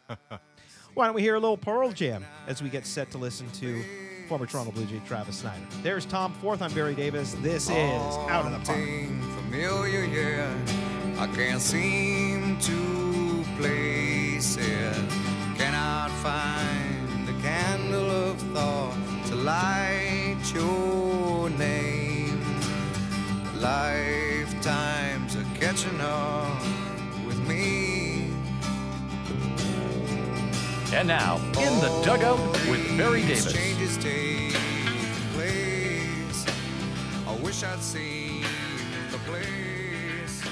[0.93, 3.83] Why don't we hear a little Pearl Jam as we get set to listen to
[4.27, 5.63] former Toronto Blue Jay Travis Snider.
[5.83, 6.61] There's Tom Forth.
[6.61, 7.35] I'm Barry Davis.
[7.41, 8.77] This is Out of the Park.
[8.77, 10.53] Something familiar, yeah.
[11.17, 15.09] I can't seem to place it.
[15.57, 22.41] Cannot find a candle of thought to light your name.
[23.55, 24.16] Lifetimes
[25.95, 28.31] are catching up with me.
[30.93, 33.51] And now, in the dugout with Barry Davis.
[33.53, 34.53] Changes take
[35.33, 36.45] place.
[37.27, 38.43] I wish I'd seen
[39.11, 40.43] the place,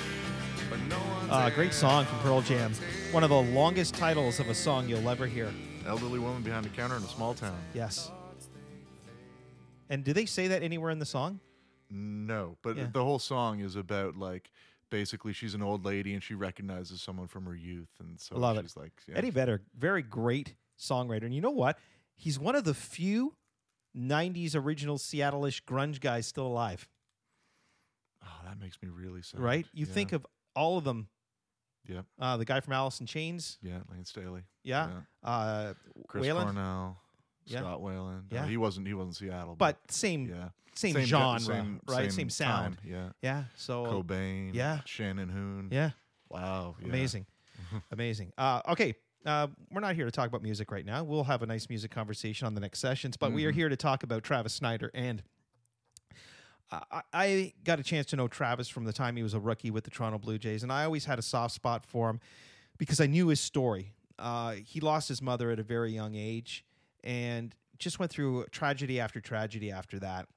[0.70, 2.74] but no one's Uh, great song from Pearl Jam.
[3.12, 5.52] One of the longest titles of a song you'll ever hear.
[5.88, 7.58] Elderly woman behind the counter in a small town.
[7.74, 8.12] Yes.
[9.90, 11.40] And do they say that anywhere in the song?
[11.90, 12.88] No, but Yeah.
[12.92, 14.52] the whole song is about like
[14.96, 18.58] basically she's an old lady and she recognizes someone from her youth, and so Love
[18.58, 18.62] it.
[18.64, 21.24] she's like yeah, Eddie Vedder, very great songwriter.
[21.24, 21.78] And you know what?
[22.16, 23.36] He's one of the few
[23.98, 26.88] 90s original Seattle-ish grunge guys still alive,
[28.24, 29.40] Oh, that makes me really sad.
[29.40, 29.66] right?
[29.74, 29.94] You Yeah.
[29.94, 31.10] think of all of them.
[31.88, 32.06] Yep.
[32.18, 35.02] Uh, the guy from Alice in Chains, yeah, Layne Staley, yeah.
[35.22, 35.74] Uh,
[36.08, 36.98] Chris Weiland, Cornell,
[37.46, 37.60] Yeah.
[37.60, 38.24] Scott Weiland.
[38.32, 38.42] Yeah.
[38.42, 38.88] No, he wasn't.
[38.88, 42.12] He wasn't Seattle, but same, yeah, same, ge- genre, same- right?
[42.12, 42.78] Same, sound.
[42.78, 43.44] time, Yeah, Yeah.
[43.56, 44.54] So Cobain.
[44.54, 44.80] yeah.
[44.86, 45.70] Shannon Hoon.
[45.72, 45.92] yeah,
[46.30, 46.76] Wow.
[46.82, 46.88] yeah.
[46.88, 47.26] amazing,
[47.92, 48.34] amazing.
[48.38, 48.96] Uh, okay.
[49.26, 51.04] Uh, we're not here to talk about music right now.
[51.04, 53.56] We'll have a nice music conversation on the next sessions, but we are Mhm.
[53.56, 54.92] here to talk about Travis Snider.
[54.94, 55.24] And
[56.72, 59.72] I, I got a chance to know Travis from the time he was a rookie
[59.72, 62.20] with the Toronto Blue Jays, and I always had a soft spot for him
[62.78, 63.94] because I knew his story.
[64.18, 66.64] Uh, he lost his mother at a very young age
[67.06, 70.28] and just went through tragedy after tragedy after that.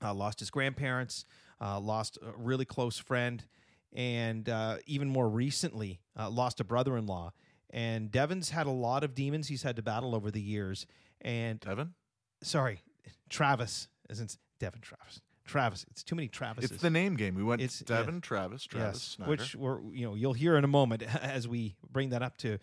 [0.00, 1.24] Uh, lost his grandparents,
[1.60, 3.44] uh, lost a really close friend,
[3.92, 7.32] and uh, even more recently, uh, lost a brother in law.
[7.70, 10.86] And Devon's had a lot of demons he's had to battle over the years.
[11.20, 11.94] And Devon.
[12.42, 12.82] sorry,
[13.28, 15.20] Travis, isn't Devon Travis?
[15.44, 15.84] Travis.
[15.90, 16.70] It's too many Travises.
[16.72, 17.34] It's the name game.
[17.34, 17.96] We went It's- yeah.
[17.96, 19.30] Devon, Travis, Travis, yes, Snider.
[19.30, 22.58] which we're you know you'll hear in a moment as we bring that up to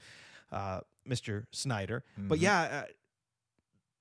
[0.52, 1.46] uh, Mr.
[1.52, 2.04] Snider.
[2.18, 2.42] But Mhm.
[2.44, 2.84] yeah, uh,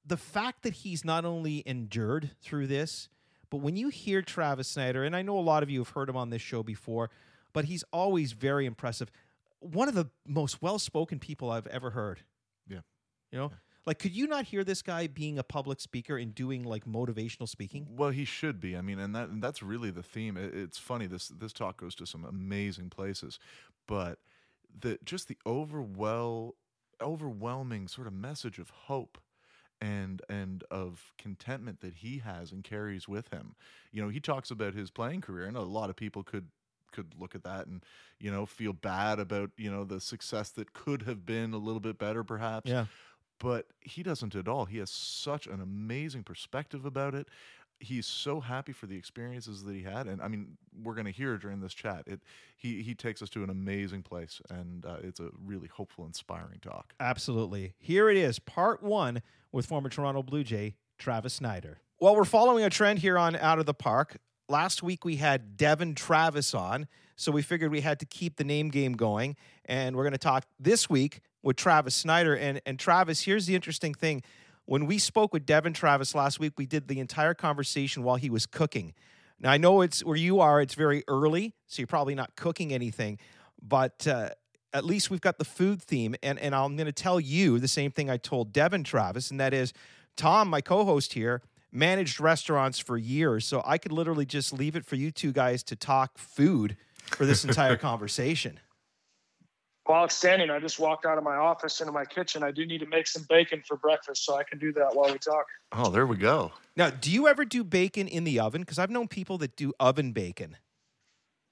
[0.07, 3.09] the fact that he's not only endured through this,
[3.51, 6.09] but when you hear Travis Snider, and I know a lot of you have heard
[6.09, 7.11] him on this show before,
[7.53, 9.11] but he's always very impressive.
[9.61, 12.21] One of the most well-spoken people I've ever heard.
[12.69, 12.81] Yeah.
[13.31, 13.53] you know.
[13.87, 17.49] Like, could you not hear this guy being a public speaker and doing like motivational
[17.49, 17.87] speaking?
[17.91, 18.77] Well, he should be.
[18.77, 20.37] I mean, and that and that's really the theme.
[20.37, 23.39] It, it's funny this this talk goes to some amazing places,
[23.87, 24.19] but
[24.81, 26.53] the just the overwhel
[27.01, 29.19] overwhelming sort of message of hope
[29.85, 33.55] and and of contentment that he has and carries with him.
[33.93, 36.49] You know, he talks about his playing career, and a lot of people could
[36.93, 37.83] could look at that and
[38.21, 41.81] you know feel bad about you know the success that could have been a little
[41.81, 42.87] bit better perhaps Yeah.
[43.41, 44.67] but he doesn't at all.
[44.67, 47.27] He has such an amazing perspective about it.
[47.81, 51.13] He's so happy for the experiences that he had, and I mean, we're going to
[51.13, 52.05] hear during this chat.
[52.07, 52.21] It
[52.57, 56.61] he he takes us to an amazing place, and uh, it's a really hopeful, inspiring
[56.61, 56.95] talk.
[57.01, 57.75] Absolutely.
[57.79, 61.79] Here it is, part one with former Toronto Blue Jay Travis Snider.
[62.01, 64.17] Well, we're following a trend here on Out of the Park.
[64.49, 68.45] Last week we had Devon Travis on, so we figured we had to keep the
[68.45, 69.37] name game going.
[69.65, 72.35] And we're going to talk this week with Travis Snider.
[72.35, 74.23] And, and Travis, here's the interesting thing.
[74.67, 78.31] When we spoke with Devon Travis last week, we did the entire conversation while he
[78.31, 78.95] was cooking.
[79.39, 82.73] Now, I know it's where you are, it's very early, so you're probably not cooking
[82.73, 83.19] anything,
[83.61, 84.31] but uh,
[84.73, 86.15] at least we've got the food theme.
[86.23, 89.39] And, and I'm going to tell you the same thing I told Devon Travis, and
[89.41, 89.73] that is
[90.17, 93.45] Tom, my co host here, managed restaurants for years.
[93.45, 97.27] So I could literally just leave it for you two guys to talk food for
[97.27, 98.61] this entire conversation.
[99.87, 100.49] Well, outstanding.
[100.49, 102.43] I just walked out of my office into my kitchen.
[102.43, 105.13] I do need to make some bacon for breakfast, so I can do that while
[105.13, 105.45] we talk.
[105.73, 106.53] Oh, there we go.
[106.75, 108.63] Now, do you ever do bacon in the oven?
[108.63, 110.57] Because I've known people that do oven bacon.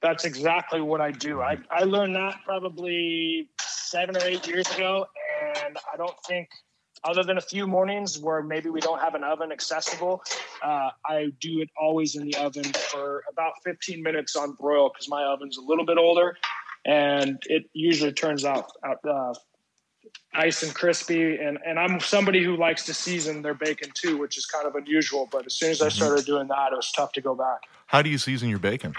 [0.00, 1.42] That's exactly what I do.
[1.42, 5.06] I, I learned that probably seven or eight years ago,
[5.64, 6.48] and I don't think,
[7.04, 10.22] other than a few mornings where maybe we don't have an oven accessible,
[10.62, 15.08] uh, I do it always in the oven for about 15 minutes on broil because
[15.08, 16.36] my oven's a little bit older,
[16.84, 19.34] and it usually turns out, out uh,
[20.34, 21.36] nice and crispy.
[21.36, 24.74] And, and I'm somebody who likes to season their bacon too, which is kind of
[24.74, 25.28] unusual.
[25.30, 27.60] But as soon as I started doing that, it was tough to go back.
[27.86, 28.94] How do you season your bacon?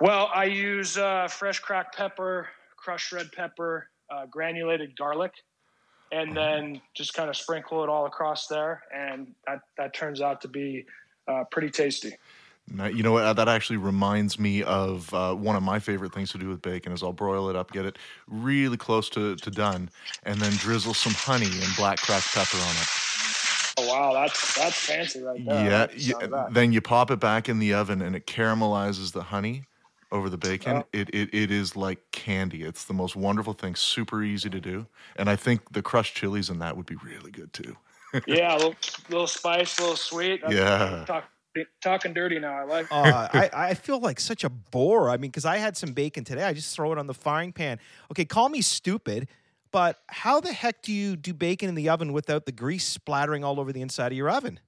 [0.00, 5.32] Well, I use uh, fresh cracked pepper, crushed red pepper, uh, granulated garlic,
[6.12, 10.40] and then just kind of sprinkle it all across there, and that that turns out
[10.42, 10.86] to be
[11.26, 12.16] uh, pretty tasty.
[12.70, 13.34] Now, You know what?
[13.34, 16.92] That actually reminds me of uh, one of my favorite things to do with bacon
[16.92, 19.90] is I'll broil it up, get it really close to, to done,
[20.24, 22.88] and then drizzle some honey and black cracked pepper on it.
[23.80, 25.64] Oh wow, that's that's fancy right there.
[25.70, 26.46] Yeah, like the sound of yeah.
[26.50, 29.64] Then you pop it back in the oven and it caramelizes the honey
[30.10, 30.78] over the bacon.
[30.78, 30.86] Oh.
[30.92, 32.64] It, it it is like candy.
[32.64, 33.76] It's the most wonderful thing.
[33.76, 37.30] Super easy to do, and I think the crushed chilies in that would be really
[37.30, 37.76] good too.
[38.26, 38.74] yeah, a little,
[39.10, 40.40] little spice, a little sweet.
[40.42, 41.22] That's- Yeah.
[41.56, 42.58] Talk, talking dirty now.
[42.58, 42.86] I like.
[42.90, 45.10] uh, I, I feel like such a bore.
[45.10, 46.44] I mean, because I had some bacon today.
[46.44, 47.78] I just throw it on the frying pan.
[48.10, 49.28] Okay, call me stupid,
[49.70, 53.44] but how the heck do you do bacon in the oven without the grease splattering
[53.44, 54.60] all over the inside of your oven?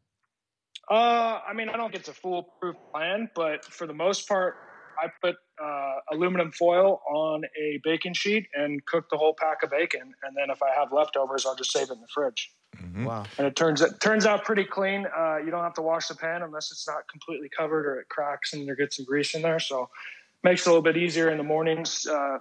[0.90, 4.56] Uh, I mean, I don't get a foolproof plan, but for the most part,
[5.02, 9.70] I put uh, aluminum foil on a bacon sheet and cook the whole pack of
[9.70, 10.14] bacon.
[10.22, 12.50] And then if I have leftovers, I'll just save it in the fridge.
[12.76, 13.04] Mhm.
[13.04, 13.24] Wow.
[13.36, 15.04] and it turns it turns out pretty clean.
[15.06, 18.08] Uh, you don't have to wash the pan unless it's not completely covered or it
[18.08, 19.58] cracks and there gets some grease in there.
[19.58, 19.90] So
[20.44, 22.06] makes it a little bit easier in the mornings.
[22.06, 22.38] Uh,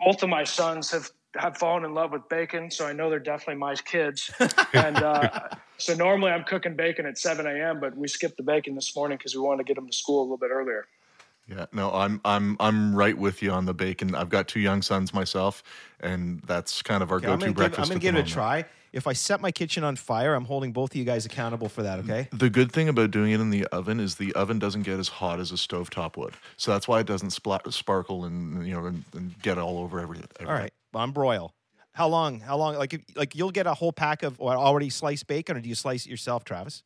[0.00, 3.18] both of my sons have have fallen in love with bacon, so I know they're
[3.18, 4.30] definitely my kids.
[4.72, 8.74] and uh, so normally I'm cooking bacon at 7 a.m., but we skipped the bacon
[8.74, 10.86] this morning because we wanted to get them to school a little bit earlier.
[11.48, 14.14] Yeah, no, I'm I'm I'm right with you on the bacon.
[14.14, 15.62] I've got two young sons myself,
[16.00, 17.80] and that's kind of our Okay, I'm go-to give, breakfast.
[17.82, 18.64] I'm gonna give it a try.
[18.92, 21.82] If I set my kitchen on fire, I'm holding both of you guys accountable for
[21.82, 21.98] that.
[22.00, 22.28] Okay.
[22.32, 25.08] The good thing about doing it in the oven is the oven doesn't get as
[25.08, 28.86] hot as a stovetop would, so that's why it doesn't splat, sparkle and you know
[28.86, 30.46] and, and get all over everything.
[30.46, 30.72] All right.
[30.94, 31.54] I'm broil.
[31.92, 32.40] How long?
[32.40, 32.74] How long?
[32.76, 35.74] Like, if, like you'll get a whole pack of already sliced bacon, or do you
[35.74, 36.82] slice it yourself, Travis?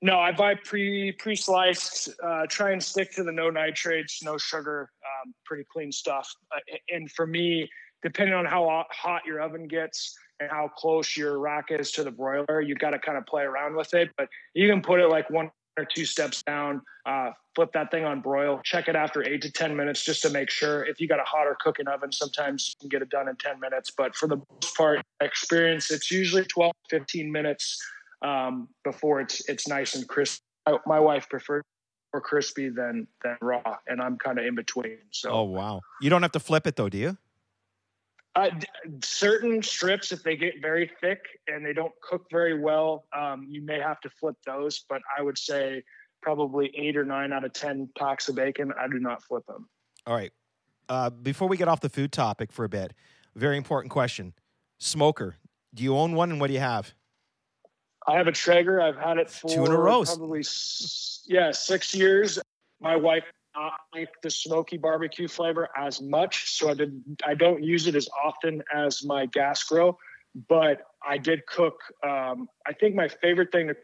[0.00, 2.10] No, I buy pre pre sliced.
[2.22, 6.32] Uh, try and stick to the no nitrates, no sugar, um, pretty clean stuff.
[6.54, 7.68] Uh, and for me,
[8.02, 12.12] depending on how hot- your oven gets and how close your rack is to the
[12.12, 14.10] broiler, you got to kind of play around with it.
[14.16, 18.04] But you can put it like one or two steps down, uh, flip that thing
[18.04, 20.84] on broil, check it after eight to ten minutes just to make sure.
[20.84, 23.58] If you got a hotter cooking oven, sometimes you can get it done in ten
[23.58, 23.90] minutes.
[23.96, 27.84] But for the most part, experience it's usually 12, 15 minutes
[28.22, 30.42] um, before it's it's nice and crisp.
[30.66, 31.64] I, my wife prefers
[32.12, 34.98] more crispy than than raw, and I'm kind of in between.
[35.10, 35.80] So Oh wow.
[36.00, 37.16] You don't have to flip it though, do you?
[38.38, 38.66] uh, d-
[39.02, 43.60] certain strips, if they get very thick and they don't cook very well, um, you
[43.62, 44.84] may have to flip those.
[44.88, 45.82] But I would say
[46.22, 49.68] probably eight or nine out of ten packs of bacon, I do not flip them.
[50.06, 50.32] All right.
[50.88, 52.94] Uh, before we get off the food topic for a bit,
[53.34, 54.34] very important question:
[54.78, 55.36] smoker.
[55.74, 56.94] Do you own one, and what do you have?
[58.08, 58.80] I have a Traeger.
[58.80, 60.02] I've had it for Two in a row.
[60.02, 60.42] probably
[61.26, 62.38] yeah six years.
[62.80, 67.62] My wife not like the smoky barbecue flavor as much, so I did I don't
[67.62, 69.98] use it as often as my gas grill.
[70.48, 71.74] But I did cook.
[72.02, 73.76] Um, I think my favorite thing to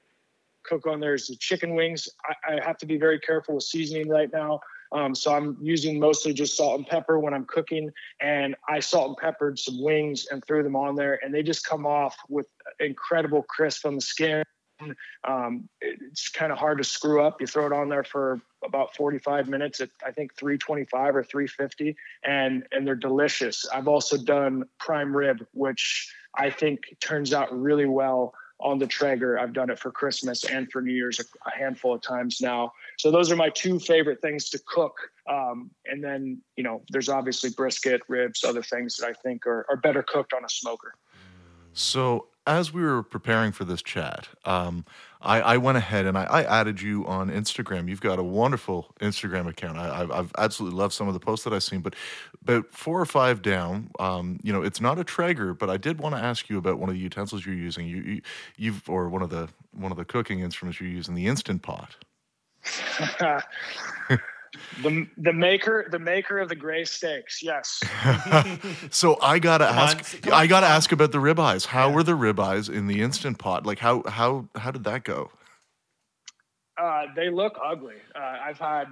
[0.65, 2.09] cook on there is the chicken wings.
[2.25, 4.61] I, I have to be very careful with seasoning right now.
[4.93, 9.09] Um, so I'm using mostly just salt and pepper when I'm cooking, and I salt
[9.09, 12.47] and peppered some wings and threw them on there, and they just come off with
[12.81, 14.45] incredible crisp on the skin.
[15.27, 17.41] Um, it's kind of hard to screw up.
[17.41, 21.97] You throw it on there for about 45 minutes at I think 325 or 350,
[22.25, 23.67] and and they're delicious.
[23.73, 28.35] I've also done prime rib, which I think turns out really well
[28.65, 29.39] on the Traeger.
[29.39, 32.73] I've done it for Christmas and for New Year's a, a handful of times now.
[32.99, 34.97] So those are my two favorite things to cook.
[35.31, 39.67] Um, and then you know, there's obviously brisket, ribs, other things that I think are,
[39.69, 40.95] are better cooked on a smoker.
[41.75, 44.85] So as we were preparing for this chat, um,
[45.23, 47.89] I, I went ahead and I, I added you on Instagram.
[47.89, 49.79] You've got a wonderful Instagram account.
[49.79, 51.81] I, I've, I've absolutely loved some of the posts that I've seen.
[51.81, 51.95] But
[52.43, 55.99] about four or five down, um, you know, it's not a Traeger, but I did
[55.99, 57.87] want to ask you about one of the utensils you're using.
[57.87, 58.21] You, you
[58.57, 61.97] you've or one of the one of the cooking instruments you're using, the Instant Pot.
[64.83, 67.81] the the maker the maker of the gray steaks, yes.
[68.91, 69.99] so I gotta Come ask.
[70.01, 70.73] s- I gotta on.
[70.73, 71.67] ask about the ribeyes.
[71.67, 71.95] How Yeah.
[71.95, 73.67] were the ribeyes in the Instant Pot?
[73.67, 75.31] Like how how how did that go?
[76.81, 77.97] Uh, they look ugly.
[78.15, 78.87] Uh, I've had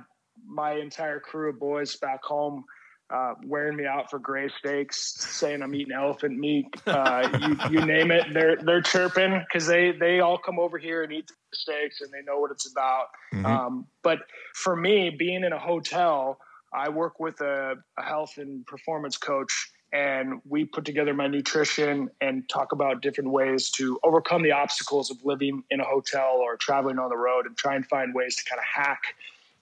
[0.47, 2.65] my entire crew of boys back home
[3.13, 6.67] uh, wearing me out for gray steaks, saying I'm eating elephant meat.
[6.87, 7.29] Uh,
[7.71, 11.13] you, you name it, they're they're chirping because they they all come over here and
[11.13, 13.07] eat the steaks and they know what it's about.
[13.35, 13.45] Mhm.
[13.45, 14.21] Um, but
[14.55, 16.39] for me, being in a hotel,
[16.73, 22.09] I work with a, a health and performance coach, and we put together my nutrition
[22.23, 26.57] and talk about different ways to overcome the obstacles of living in a hotel or
[26.57, 29.03] traveling on the road, and try and find ways to kind of hack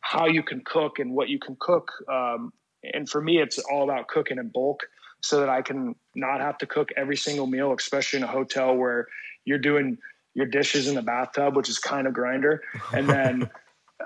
[0.02, 1.90] how you can cook and what you can cook.
[2.08, 4.80] Um, and for me, it's all about cooking in bulk
[5.22, 8.74] so that I can not have to cook every single meal, especially in a hotel
[8.74, 9.06] where
[9.44, 9.98] you're doing
[10.34, 12.62] your dishes in the bathtub, which is kind of grinder.
[12.94, 13.50] And then,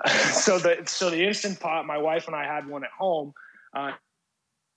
[0.33, 3.33] so the so the instant pot, my wife and I had one at home.
[3.75, 3.91] Uh,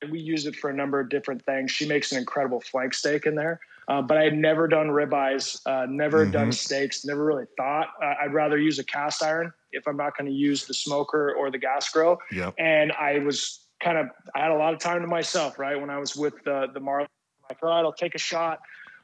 [0.00, 1.72] and we use it for a number of different things.
[1.72, 3.58] She makes an incredible flank steak in there.
[3.88, 6.54] Uh, but I had never done ribeyes, uh, never done Mhm.
[6.54, 7.88] steaks, never really thought.
[8.02, 11.32] Uh, I'd rather use a cast iron if I'm not going to use the smoker
[11.34, 12.54] or the gas grill Yep.
[12.58, 15.78] and I was kind of I had a lot of time to myself, right?
[15.80, 17.08] When I was with the the Marlins,
[17.50, 18.60] I thought I'll take a shot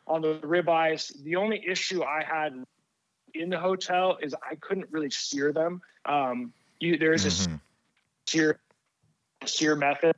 [0.07, 1.13] on the ribeyes.
[1.23, 2.65] The only issue I had
[3.35, 5.81] in the hotel is I couldn't really sear them.
[6.05, 7.61] Um, you, there's a Mhm.
[8.27, 8.61] sear
[9.45, 10.17] sear method,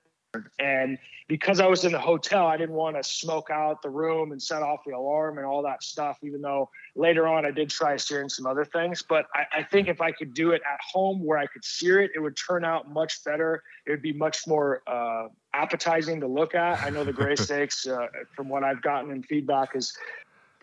[0.59, 4.31] and because I was in the hotel, I didn't want to smoke out the room
[4.31, 6.19] and set off the alarm and all that stuff.
[6.23, 9.89] Even though later on I did try searing some other things, but I, I think
[9.89, 12.65] if I could do it at home where I could sear it, it would turn
[12.65, 13.63] out much better.
[13.87, 16.83] It would be much more uh, appetizing to look at.
[16.85, 19.97] I know the gray steaks, uh, from what I've gotten in feedback, is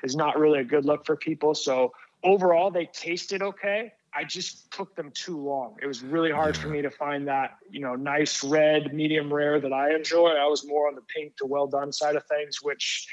[0.04, 1.56] is not really a good look for people.
[1.56, 1.94] So
[2.24, 3.94] overall, they tasted okay.
[4.16, 5.76] I just took them too long.
[5.82, 9.60] It was really hard for me to find that, you know, nice red, medium rare
[9.60, 10.30] that I enjoy.
[10.30, 13.08] I was more on the pink to well done side of things, which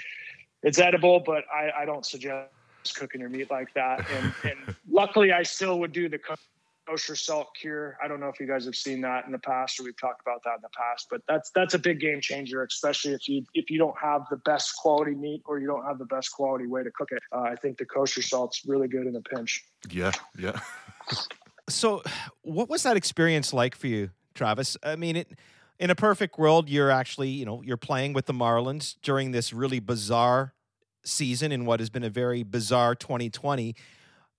[0.63, 2.51] it's edible, but I, I don't suggest
[2.95, 4.07] cooking your meat like that.
[4.11, 6.19] And, and luckily, I still would do the
[6.91, 7.97] kosher salt cure.
[8.03, 10.21] I don't know if you guys have seen that in the past or we've talked
[10.21, 13.45] about that in the past, but that's that's a big game changer, especially if you
[13.55, 16.67] if you don't have the best quality meat or you don't have the best quality
[16.67, 17.23] way to cook it.
[17.33, 19.65] Uh, I think the kosher salt's really good in a pinch.
[19.91, 20.61] Yeah, yeah.
[21.69, 22.03] so,
[22.43, 24.77] what was that experience like for you, Travis?
[24.83, 25.29] I mean, it
[25.79, 29.53] in a perfect world, you're actually, you know, you're playing with the Marlins during this
[29.53, 30.55] really bizarre
[31.05, 33.75] season in what has been a very bizarre 2020.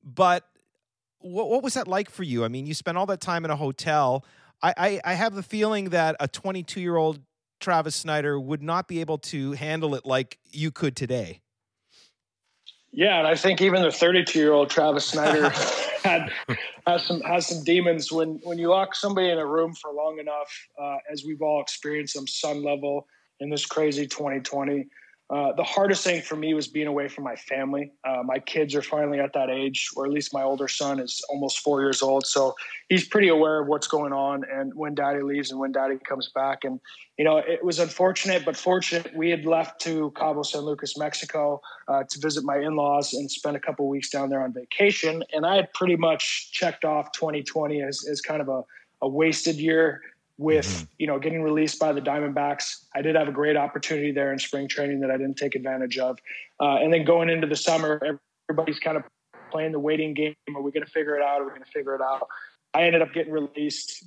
[0.03, 0.45] But
[1.21, 2.43] what, what was that like for you?
[2.43, 4.25] I mean, you spent all that time in a hotel.
[4.61, 7.19] I, I, I have the feeling that a 22 year old
[7.59, 11.41] Travis Snider would not be able to handle it like you could today.
[12.93, 15.49] Yeah, and I think even the 32 year old Travis Snider
[16.03, 16.31] had
[16.85, 18.11] has some has some demons.
[18.11, 21.61] When when you lock somebody in a room for long enough, uh, as we've all
[21.61, 23.07] experienced some sun level
[23.39, 24.87] in this crazy 2020,
[25.31, 27.93] uh, the hardest thing for me was being away from my family.
[28.03, 31.23] Uh, my kids are finally at that age, or at least my older son is
[31.29, 32.27] almost four years old.
[32.27, 32.53] So
[32.89, 36.29] he's pretty aware of what's going on and when daddy leaves and when daddy comes
[36.35, 36.65] back.
[36.65, 36.81] And,
[37.17, 39.15] you know, it was unfortunate, but fortunate.
[39.15, 43.31] We had left to Cabo San Lucas, Mexico uh, to visit my in laws and
[43.31, 45.23] spend a couple weeks down there on vacation.
[45.31, 48.63] And I had pretty much checked off 2020 as, as kind of a,
[49.01, 50.01] a wasted year
[50.41, 50.85] with mm-hmm.
[50.97, 52.85] you know getting released by the Diamondbacks.
[52.95, 55.97] I did have a great opportunity there in spring training that I didn't take advantage
[55.99, 56.17] of,
[56.59, 58.19] uh, and then going into the summer,
[58.49, 59.03] everybody's kind of
[59.51, 60.35] playing the waiting game.
[60.55, 61.41] Are we going to figure it out?
[61.41, 62.27] Are we going to figure it out?
[62.73, 64.03] I ended up getting released,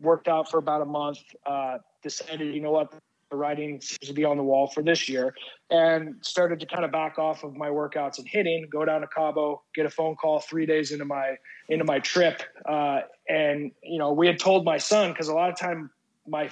[0.00, 2.94] worked out for about a month, uh, decided you know what
[3.34, 5.34] the writing seems to be on the wall for this year,
[5.68, 8.68] and started to kind of back off of my workouts and hitting.
[8.70, 11.34] Go down to Cabo, get a phone call three days into my
[11.68, 15.50] into my trip, uh, and you know we had told my son because a lot
[15.50, 15.90] of time
[16.28, 16.48] my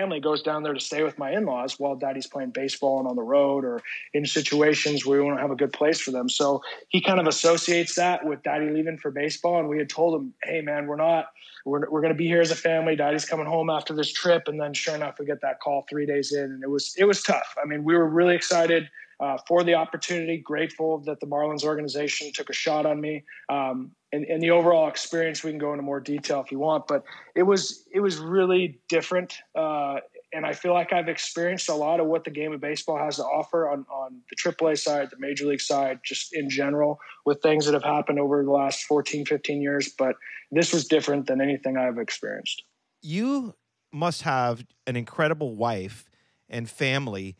[0.00, 3.16] family goes down there to stay with my in-laws while daddy's playing baseball and on
[3.16, 3.82] the road or
[4.14, 7.26] in situations where we don't have a good place for them so he kind of
[7.26, 10.96] associates that with daddy leaving for baseball and we had told him hey man we're
[10.96, 11.26] not
[11.66, 12.96] we're, we're going to be here as a family.
[12.96, 16.06] Daddy's coming home after this trip, and then sure enough, we get that call three
[16.06, 17.54] days in, and it was it was tough.
[17.62, 18.88] I mean, we were really excited
[19.20, 23.92] uh, for the opportunity, grateful that the Marlins organization took a shot on me, um,
[24.12, 25.42] and, and the overall experience.
[25.42, 27.04] We can go into more detail if you want, but
[27.34, 29.38] it was it was really different.
[29.54, 29.98] Uh,
[30.32, 33.16] and I feel like I've experienced a lot of what the game of baseball has
[33.16, 37.42] to offer on, on the AAA side, the major league side, just in general, with
[37.42, 39.92] things that have happened over the last 14, 15 years.
[39.98, 40.14] But
[40.52, 42.62] this was different than anything I've experienced.
[43.02, 43.54] You
[43.92, 46.08] must have an incredible wife
[46.48, 47.36] and family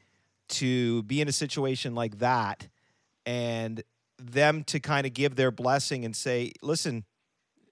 [0.48, 2.66] to be in a situation like that
[3.24, 3.82] and
[4.20, 7.04] them to kind of give their blessing and say, listen,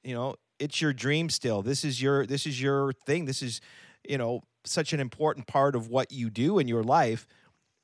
[0.02, 1.62] you know, it's your dream still.
[1.62, 3.26] This is your this is your thing.
[3.26, 3.60] This is,
[4.08, 7.26] you know, such an important part of what you do in your life.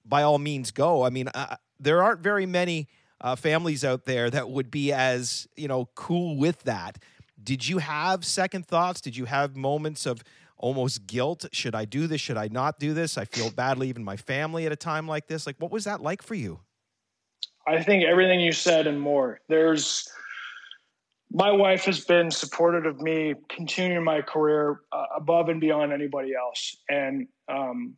[0.05, 1.05] By all means, go.
[1.05, 2.89] I mean, uh, there aren't very many
[3.21, 6.99] uh, families out there that would be as you know cool with that.
[7.43, 9.01] Did you have second thoughts?
[9.01, 10.23] Did you have moments of
[10.57, 11.47] almost guilt?
[11.53, 12.21] Should I do this?
[12.21, 13.19] Should I not do this?
[13.19, 15.47] I feel badly, even my family at a time like this.
[15.47, 16.61] Like, what was that like for you?
[17.67, 19.41] I think everything you said and more.
[19.49, 20.09] There's
[21.33, 26.33] my wife has been supportive of me continuing my career uh, above and beyond anybody
[26.35, 27.97] else, and um,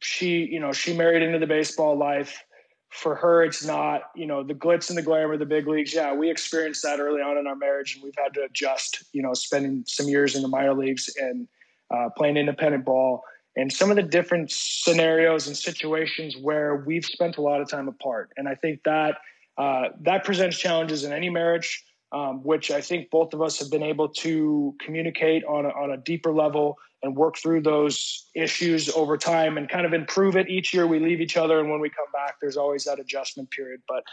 [0.00, 2.44] she, you know, she married into the baseball life
[2.90, 5.92] for her, it's not, you know, the glitz and the glamour, of the big leagues.
[5.92, 9.22] Yeah, we experienced that early on in our marriage, and we've had to adjust, you
[9.22, 11.46] know, spending some years in the minor leagues and
[11.90, 13.22] uh, playing independent ball
[13.58, 17.88] and some of the different scenarios and situations where we've spent a lot of time
[17.88, 18.30] apart.
[18.36, 19.18] And I think that
[19.58, 23.68] uh, that presents challenges in any marriage, um, which I think both of us have
[23.68, 28.88] been able to communicate on a, on a deeper level and work through those issues
[28.90, 30.48] over time and kind of improve it.
[30.48, 33.50] Each year we leave each other and when we come back there's always that adjustment
[33.50, 33.80] period.
[33.88, 34.04] But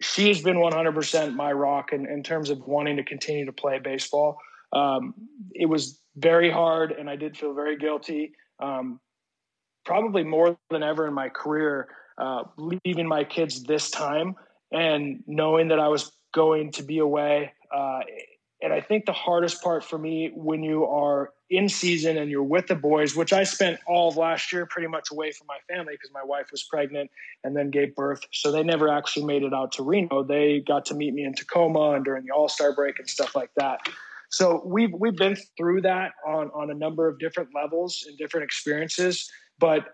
[0.00, 3.80] she has been 100% my rock in, in terms of wanting to continue to play
[3.80, 4.38] baseball.
[4.72, 5.14] Um,
[5.52, 9.00] it was very hard and i did feel very guilty um,
[9.84, 11.88] probably more than ever in my career
[12.18, 14.34] uh, leaving my kids this time
[14.72, 18.00] and knowing that i was going to be away uh,
[18.60, 22.42] and I think the hardest part for me when you are in season and you're
[22.42, 25.58] with the boys, which I spent all of last year pretty much away from my
[25.72, 27.10] family because my wife was pregnant
[27.44, 28.20] and then gave birth.
[28.32, 30.24] So they never actually made it out to Reno.
[30.24, 33.36] They got to meet me in Tacoma and during the All Star break and stuff
[33.36, 33.80] like that.
[34.30, 38.44] So we've we've been through that on on a number of different levels and different
[38.44, 39.86] experiences, but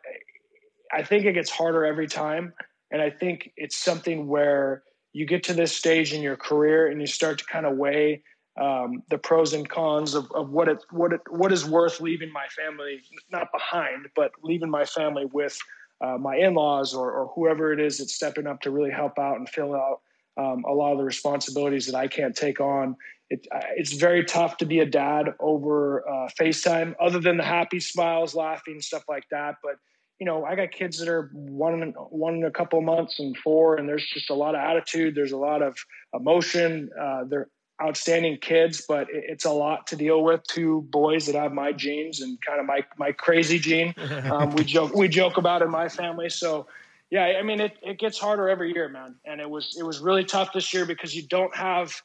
[0.93, 2.53] I think it gets harder every time.
[2.91, 4.82] And I think it's something where
[5.12, 8.22] you get to this stage in your career and you start to kind of weigh
[8.61, 12.32] um, the pros and cons of, of what it what it what is worth leaving
[12.32, 15.59] my family not behind, but leaving my family with
[16.05, 19.39] uh, my in-laws or, or whoever it is that's stepping up to really help out
[19.39, 20.01] and fill out
[20.37, 22.97] um, a lot of the responsibilities that I can't take on.
[23.35, 27.80] It, it's very tough to be a dad over uh, FaceTime, other than the happy
[27.80, 29.57] smiles, laughing, stuff like that.
[29.62, 29.76] But
[30.20, 33.37] you know, I got kids that are one one in a couple of months and
[33.37, 35.16] four, and there's just a lot of attitude.
[35.16, 35.76] There's a lot of
[36.14, 36.91] emotion.
[36.99, 37.49] Uh, they're
[37.82, 40.45] outstanding kids, but it's a lot to deal with.
[40.45, 43.95] Two boys that have my genes and kind of my my crazy gene.
[44.30, 46.30] Um, we joke we joke about in my family.
[46.30, 46.68] So
[47.11, 49.16] yeah, I mean it it gets harder every year, man.
[49.24, 52.01] And it was it was really tough this year because you don't have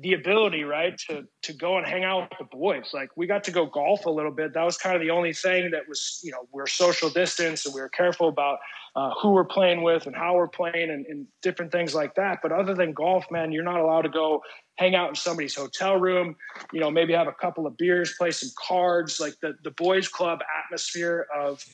[0.00, 2.90] the ability, right, to to go and hang out with the boys.
[2.92, 4.52] Like we got to go golf a little bit.
[4.52, 7.74] That was kind of the only thing that was, you know, we're social distance and
[7.74, 8.58] we were careful about
[8.94, 12.40] uh, who we're playing with and how we're playing and, and, different things like that.
[12.42, 14.42] But other than golf, man, you're not allowed to go
[14.76, 16.36] hang out in somebody's hotel room.
[16.72, 20.08] You know, maybe have a couple of beers, play some cards, like the the boys'
[20.08, 21.64] club atmosphere of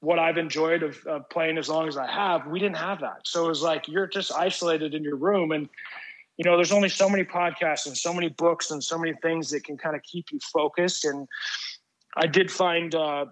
[0.00, 2.46] what I've enjoyed of, of playing as long as I have.
[2.46, 5.68] We didn't have that, so it was like you're just isolated in your room and
[6.38, 9.50] you know, there's only so many podcasts and so many books and so many things
[9.50, 11.04] that can kind of keep you focused.
[11.04, 11.28] And
[12.16, 13.26] I did find, uh,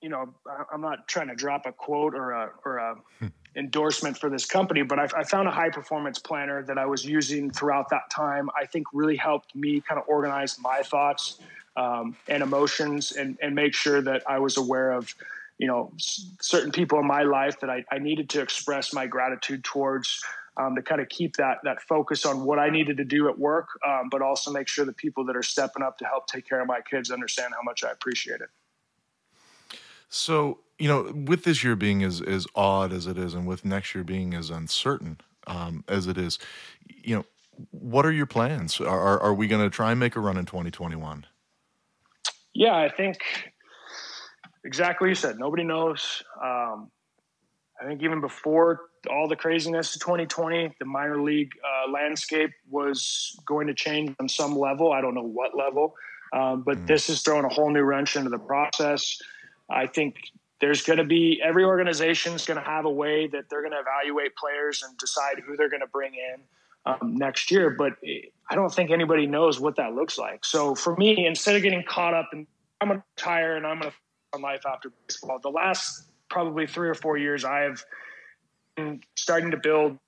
[0.00, 0.34] you know,
[0.72, 2.96] I'm not trying to drop a quote or a, or a
[3.56, 7.04] endorsement for this company, but I, I, found a high performance planner that I was
[7.04, 8.48] using throughout that time.
[8.58, 11.38] I think really helped me kind of organize my thoughts
[11.76, 15.14] um, and emotions and, and make sure that I was aware of,
[15.58, 19.06] you know, s- certain people in my life that I, I needed to express my
[19.06, 20.22] gratitude towards
[20.56, 23.38] um, to kind of keep that that focus on what I needed to do at
[23.38, 26.48] work, um, but also make sure the people that are stepping up to help take
[26.48, 28.50] care of my kids understand how much I appreciate it.
[30.08, 33.64] So you know, with this year being as as odd as it is, and with
[33.64, 36.38] next year being as uncertain um, as it is,
[36.86, 37.24] you know,
[37.70, 38.80] what are your plans?
[38.80, 41.24] Are are, are we going to try and make a run in 2021?
[42.54, 43.16] Yeah, I think
[44.64, 45.38] exactly you said.
[45.38, 46.22] Nobody knows.
[46.42, 46.90] Um,
[47.80, 48.80] I think even before
[49.10, 54.28] all the craziness of 2020, the minor league uh, landscape was going to change on
[54.28, 54.92] some level.
[54.92, 55.94] I don't know what level,
[56.32, 56.86] um, but mm.
[56.86, 59.18] this is throwing a whole new wrench into the process.
[59.70, 60.16] I think
[60.60, 63.72] there's going to be every organization is going to have a way that they're going
[63.72, 66.40] to evaluate players and decide who they're going to bring in
[66.86, 67.70] um, next year.
[67.70, 67.94] But
[68.50, 70.44] I don't think anybody knows what that looks like.
[70.44, 72.46] So for me, instead of getting caught up in
[72.82, 73.96] I'm going to retire and I'm going to
[74.34, 77.84] on life after baseball, the last probably three or four years, I have
[79.16, 79.98] starting to build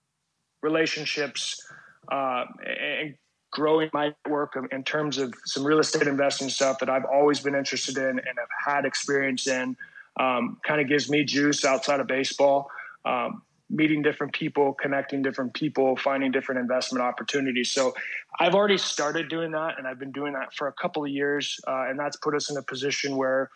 [0.63, 1.63] relationships
[2.11, 3.15] uh, and
[3.53, 7.55] growing my work in terms of some real estate investing stuff that I've always been
[7.55, 9.77] interested in and have had experience in.
[10.19, 12.71] Um, kind of gives me juice outside of baseball.
[13.05, 17.71] Um, meeting different people, connecting different people, finding different investment opportunities.
[17.71, 17.95] So
[18.39, 21.59] I've already started doing that, and I've been doing that for a couple of years,
[21.67, 23.51] uh, and that's put us in a position where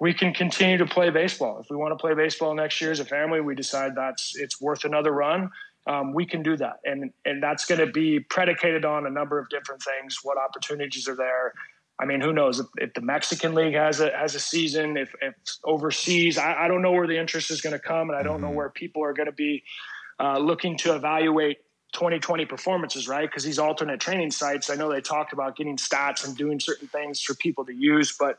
[0.00, 1.58] we can continue to play baseball.
[1.60, 4.60] If we want to play baseball next year as a family, we decide that's it's
[4.60, 5.50] worth another run.
[5.86, 9.38] Um, we can do that, and and that's going to be predicated on a number
[9.38, 10.18] of different things.
[10.22, 11.52] What opportunities are there?
[12.00, 14.96] I mean, who knows if, if the Mexican League has a has a season?
[14.96, 15.34] If, if
[15.64, 18.40] overseas, I, I, don't know where the interest is going to come, and I don't
[18.40, 18.56] know mm-hmm.
[18.56, 19.64] where people are going to be
[20.20, 21.58] uh, looking to evaluate
[21.94, 23.28] 2020 performances, right?
[23.28, 26.86] Because these alternate training sites, I know they talked about getting stats and doing certain
[26.86, 28.36] things for people to use, but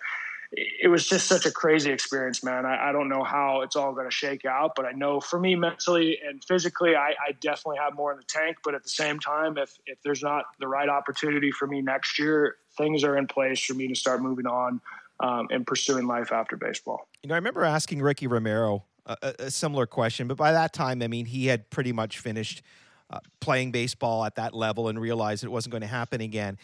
[0.52, 2.66] it was just such a crazy experience, man.
[2.66, 5.40] I, I don't know how it's all going to shake out, but I know for
[5.40, 8.58] me mentally and physically, I, I, definitely have more in the tank.
[8.64, 12.18] But at the same time, if if there's not the right opportunity for me next
[12.18, 14.82] year, things are in place for me to start moving on
[15.20, 17.08] um, and pursuing life after baseball.
[17.22, 21.04] You know, I remember asking Ricky Romero a, a similar question, but by that time,
[21.04, 22.64] I mean, he had pretty much finished
[23.12, 26.58] uh, playing baseball at that level and realized it wasn't going to happen again.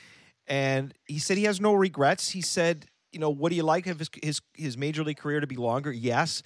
[0.47, 2.29] And he said he has no regrets.
[2.29, 2.86] He said
[3.16, 5.91] you know, would he like his, his his major league career to be longer?
[5.91, 6.43] Yes,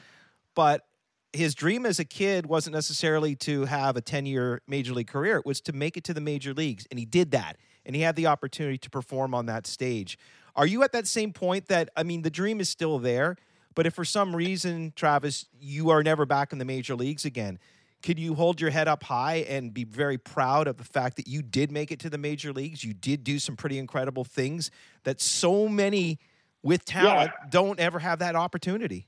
[0.55, 0.85] but
[1.33, 5.37] his dream as a kid wasn't necessarily to have a 10 year major league career.
[5.37, 6.87] It was to make it to the major leagues.
[6.89, 7.57] And he did that.
[7.85, 10.17] And he had the opportunity to perform on that stage.
[10.55, 13.37] Are you at that same point that, I mean, the dream is still there,
[13.75, 17.59] but if for some reason, Travis, you are never back in the major leagues again,
[18.01, 21.27] could you hold your head up high and be very proud of the fact that
[21.27, 22.83] you did make it to the major leagues?
[22.83, 24.71] You did do some pretty incredible things
[25.03, 26.19] that so many
[26.63, 27.49] with talent yeah.
[27.49, 29.07] don't ever have that opportunity.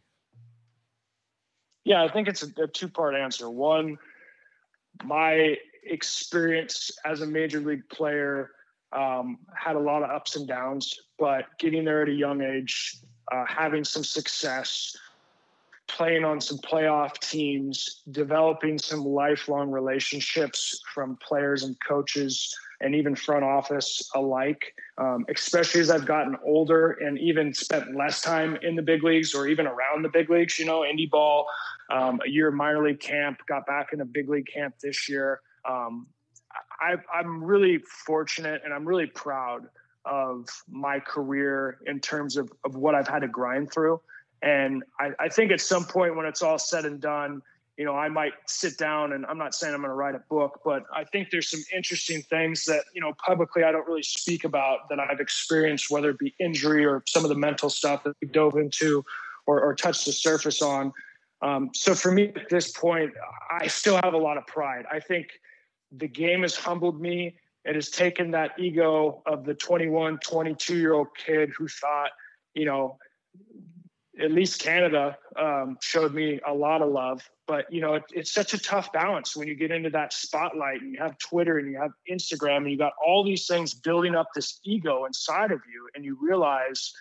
[1.83, 3.49] Yeah, I think it's a, a two part answer.
[3.49, 3.97] One,
[5.03, 8.51] my experience as a major league player
[8.93, 12.97] um, had a lot of ups and downs, but getting there at a young age,
[13.31, 14.95] uh, having some success,
[15.87, 23.15] playing on some playoff teams, developing some lifelong relationships from players and coaches and even
[23.15, 28.75] front office alike, um, especially as I've gotten older and even spent less time in
[28.75, 31.45] the big leagues or even around the big leagues, you know, indie ball,
[31.91, 35.41] um, a year minor league camp, got back in a big league camp this year.
[35.69, 36.07] Um,
[36.79, 39.67] I, I'm really fortunate and I'm really proud
[40.05, 44.01] of my career in terms of, of what I've had to grind through.
[44.41, 47.43] And I, I think at some point when it's all said and done,
[47.81, 50.21] you know, I might sit down and I'm not saying I'm going to write a
[50.29, 54.03] book, but I think there's some interesting things that, you know, publicly I don't really
[54.03, 58.03] speak about that I've experienced, whether it be injury or some of the mental stuff
[58.03, 59.03] that we dove into
[59.47, 60.93] or, or touched the surface on.
[61.41, 63.13] Um, so for me at this point,
[63.49, 64.85] I still have a lot of pride.
[64.91, 65.29] I think
[65.91, 67.35] the game has humbled me.
[67.65, 72.11] It has taken that ego of the 21, 22 year old kid who thought,
[72.53, 72.99] you know,
[74.19, 77.27] at least Canada um, showed me a lot of love.
[77.51, 80.79] But you know, it, it's such a tough balance when you get into that spotlight
[80.79, 84.15] and you have Twitter and you have Instagram and you got all these things building
[84.15, 86.93] up this ego inside of you, and you realize.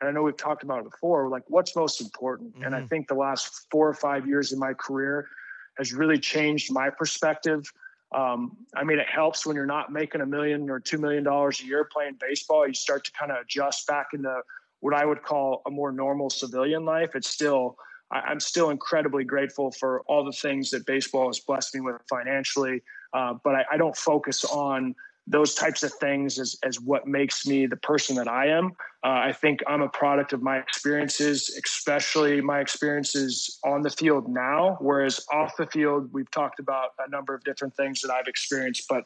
[0.00, 2.54] And I know we've talked about it before, like what's most important.
[2.54, 2.64] Mm-hmm.
[2.64, 2.86] And I mm-hmm.
[2.86, 5.28] think the last four or five years in my career
[5.76, 7.70] has really changed my perspective.
[8.14, 11.60] Um, I mean, it helps when you're not making a million or two million dollars
[11.60, 12.66] a year playing baseball.
[12.66, 14.40] You start to kind of adjust back into
[14.80, 17.10] what I would call a more normal civilian life.
[17.14, 17.76] It's still,
[18.10, 22.82] I'm still incredibly grateful for all the things that baseball has blessed me with financially.
[23.12, 24.94] Uh, but I, I, don't focus on
[25.26, 28.72] those types of things as, as what makes me the person that I am.
[29.04, 34.28] Uh, I think I'm a product of my experiences, especially my experiences on the field
[34.28, 34.78] now.
[34.80, 38.84] Whereas off the field, we've talked about a number of different things that I've experienced.
[38.88, 39.04] But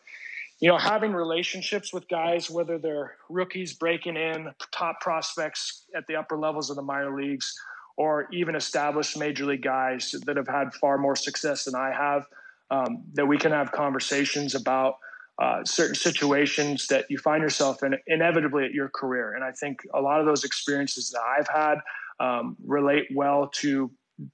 [0.61, 6.15] you know, having relationships with guys, whether they're rookies breaking in, top prospects at the
[6.15, 7.53] upper levels of the minor leagues,
[7.97, 12.27] or even established major league guys that have had far more success than I have,
[12.71, 14.97] um, that we can have conversations about
[15.41, 19.35] uh, certain situations that you find yourself in inevitably at your career.
[19.35, 21.79] And I think a lot of those experiences that I've had
[22.21, 23.91] um, relate well to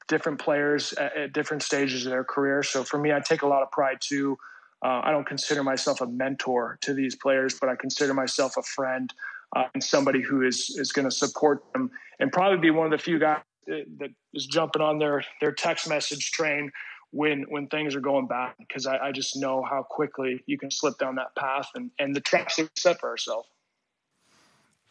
[0.09, 2.63] different players at, at different stages of their career.
[2.63, 4.37] So for me, I take a lot of pride too
[4.85, 8.63] uh, I don't consider myself a mentor to these players, but I consider myself a
[8.63, 9.13] friend
[9.57, 11.91] uh, and somebody who is is going to support them
[12.21, 15.89] and probably be one of the few guys that is jumping on their their text
[15.89, 16.71] message train
[17.11, 20.71] when when things are going bad because I, I, just know how quickly you can
[20.71, 23.49] slip down that path and and the traps that we set for ourselves.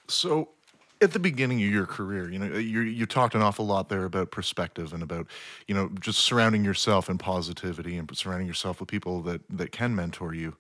[0.08, 0.50] So
[1.02, 4.06] at the beginning of your career, you know, you you talked an awful lot there
[4.06, 5.28] about perspective and about,
[5.68, 9.96] you know, just surrounding yourself in positivity and surrounding yourself with people that that can
[9.96, 10.56] mentor you.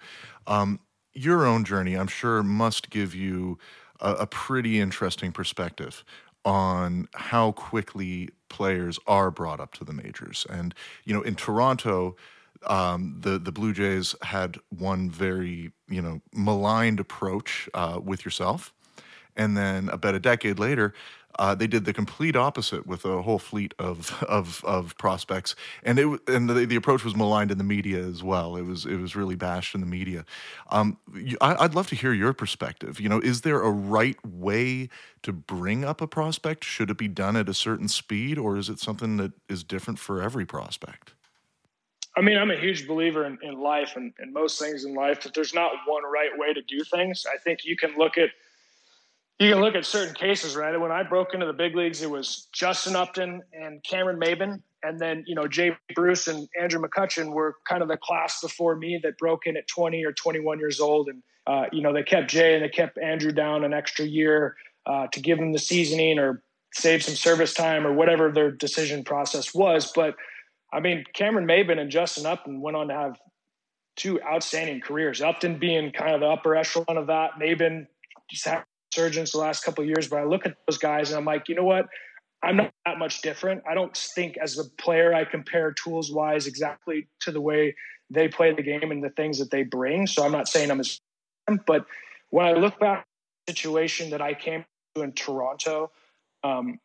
[0.46, 0.80] Um,
[1.14, 3.58] your own journey, I'm sure, must give you
[4.00, 6.04] a, a pretty interesting perspective
[6.48, 10.48] on how quickly players are brought up to the majors.
[10.50, 10.74] And
[11.04, 12.16] you know, in Toronto,
[12.68, 18.74] um, the the Blue Jays had one very you know maligned approach uh, with yourself
[19.36, 20.94] and then about a decade later,
[21.40, 26.00] uh, they did the complete opposite with a whole fleet of of, of prospects, and
[26.00, 28.56] it and the, the approach was maligned in the media as well.
[28.56, 30.26] It was it was really bashed in the media.
[30.70, 30.98] Um,
[31.42, 33.00] I, would love to hear your perspective.
[33.00, 34.90] You know, is there a right way
[35.24, 36.64] to bring up a prospect?
[36.64, 40.00] Should it be done at a certain speed, or is it something that is different
[40.00, 41.14] for every prospect?
[42.16, 45.22] I mean, I'm a huge believer in, in life and, and most things in life
[45.22, 47.28] that there's not one right way to do things.
[47.32, 48.32] I think you can look at
[49.40, 50.80] you can look at certain cases, right?
[50.80, 54.62] When I broke into the big leagues, it was Justin Upton and Cameron Maybin.
[54.84, 58.76] And then, you know, Jay Bruce and Andrew McCutchen were kind of the class before
[58.76, 61.10] me that broke in at 20 or 21 years old.
[61.10, 64.56] And, uh, you know, they kept Jay and they kept Andrew down an extra year
[64.86, 66.42] uh, to give them the seasoning or
[66.74, 69.92] save some service time or whatever their decision process was.
[69.94, 70.16] But
[70.72, 73.20] I mean, Cameron Maybin and Justin Upton went on to have
[73.96, 75.22] two outstanding careers.
[75.22, 77.88] Upton being kind of the upper echelon of that, Maybin
[78.30, 78.64] just had
[78.94, 81.56] surgeons the last couple years, but I look at those guys and I'm like, you
[81.56, 81.88] know what?
[82.44, 83.64] I'm not that much different.
[83.70, 87.76] I don't think as a player I compare tools wise exactly to the way
[88.10, 90.08] they play the game and the things that they bring.
[90.08, 91.00] So I'm not saying I'm as
[91.66, 91.86] but
[92.30, 93.06] when I look back
[93.46, 94.66] the situation that I came
[94.96, 95.92] to in Toronto,
[96.44, 96.80] um,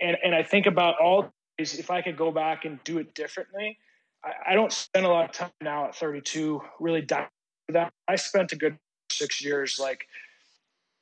[0.00, 3.14] and and I think about all these, if I could go back and do it
[3.14, 3.78] differently,
[4.24, 7.28] I, I don't spend a lot of time now at 32 really diving
[7.68, 7.92] that.
[8.08, 8.78] I spent a good
[9.12, 10.06] six years like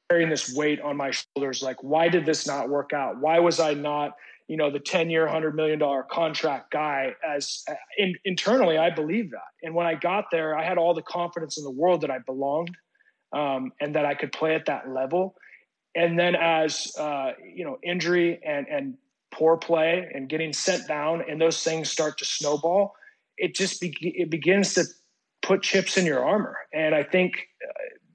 [0.08, 3.18] carrying this weight on my shoulders like why did this not work out?
[3.18, 4.12] Why was i not
[4.48, 8.90] you know the 10 year 100 million dollar contract guy as uh, in, internally i
[8.90, 9.50] believe that.
[9.62, 12.18] And when i got there i had all the confidence in the world that i
[12.18, 12.76] belonged
[13.32, 15.34] um, and that i could play at that level.
[15.94, 18.94] And then as uh, you know injury and and
[19.30, 22.94] poor play and getting sent down, and those things start to snowball,
[23.36, 24.84] it just be, it begins to
[25.42, 26.56] put chips in your armor.
[26.72, 27.48] And I think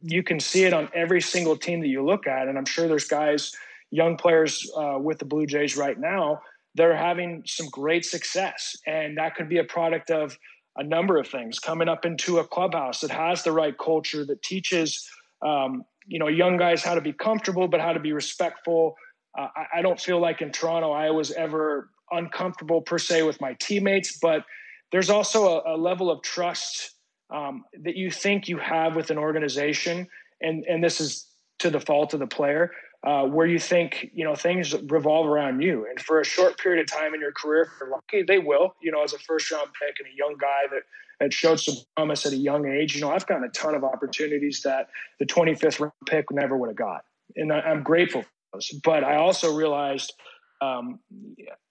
[0.04, 2.48] you can see it on every single team that you look at.
[2.48, 3.54] And I'm sure there's guys,
[3.90, 6.42] young players uh, with the Blue Jays right now,
[6.76, 8.76] they're having some great success.
[8.86, 10.38] And that could be a product of
[10.76, 14.42] a number of things coming up into a clubhouse that has the right culture that
[14.42, 15.08] teaches
[15.46, 18.96] um, you know young guys how to be comfortable but how to be respectful
[19.38, 23.40] uh, I, I, don't feel like in toronto i was ever uncomfortable per se with
[23.40, 24.44] my teammates but
[24.92, 26.93] there's also a, a level of trust
[27.34, 30.08] um, that you think you have with an organization
[30.42, 31.28] and and this is
[31.60, 32.72] to the fault of the player
[33.04, 35.86] uh, where you think you know things revolve around you.
[35.90, 38.76] And for a short period of time in your career, if you're lucky, they will.
[38.82, 40.84] You know, as a first round pick and a young guy that
[41.20, 43.84] had showed some promise at a young age, you know, I've gotten a ton of
[43.84, 47.04] opportunities that the 25th round pick never would have got,
[47.36, 48.70] and I, am grateful for those.
[48.84, 50.14] But I also realized
[50.62, 51.00] um,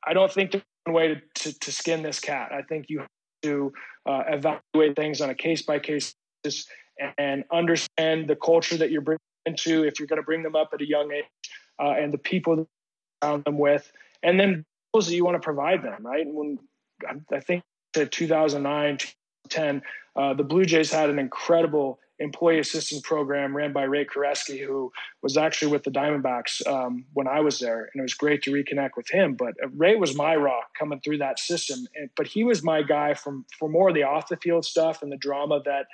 [0.06, 2.52] I don't think there's one way to, to, to, skin this cat.
[2.52, 3.04] I think you
[3.42, 3.72] to
[4.06, 6.66] uh, evaluate things on a case by case basis
[7.18, 10.70] and understand the culture that you're bringing into if you're going to bring them up
[10.72, 11.24] at a young age
[11.80, 12.66] uh, and the people
[13.22, 13.90] around them with,
[14.22, 16.26] and then tools that you want to provide them, right?
[16.26, 16.58] And when
[17.32, 17.62] I think
[17.94, 18.98] to 2009,
[19.48, 19.82] 2010,
[20.14, 24.92] uh, the Blue Jays had an incredible employee assistance program ran by Ray Karesky, who
[25.22, 28.52] was actually with the Diamondbacks um, when I was there, and it was great to
[28.52, 29.34] reconnect with him.
[29.34, 32.82] But uh, Ray was my rock coming through that system, and, but he was my
[32.82, 35.86] guy from for more of the off the field stuff and the drama that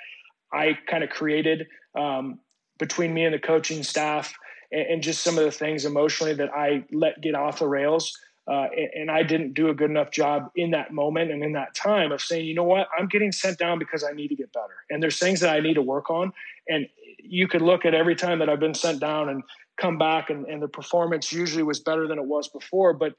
[0.53, 1.67] I kind of created
[1.97, 2.39] um,
[2.77, 4.33] between me and the coaching staff
[4.71, 8.17] and, and, just some of the things emotionally that I let get off the rails.
[8.49, 11.53] Uh, and, and, I didn't do a good enough job in that moment and in
[11.53, 14.35] that time of saying, you know what, I'm getting sent down because I need to
[14.35, 14.73] get better.
[14.89, 16.33] And there's things that I need to work on.
[16.67, 16.87] And
[17.19, 19.43] you could look at every time that I've been sent down and
[19.79, 22.93] come back, and, and the performance usually was better than it was before.
[22.93, 23.13] But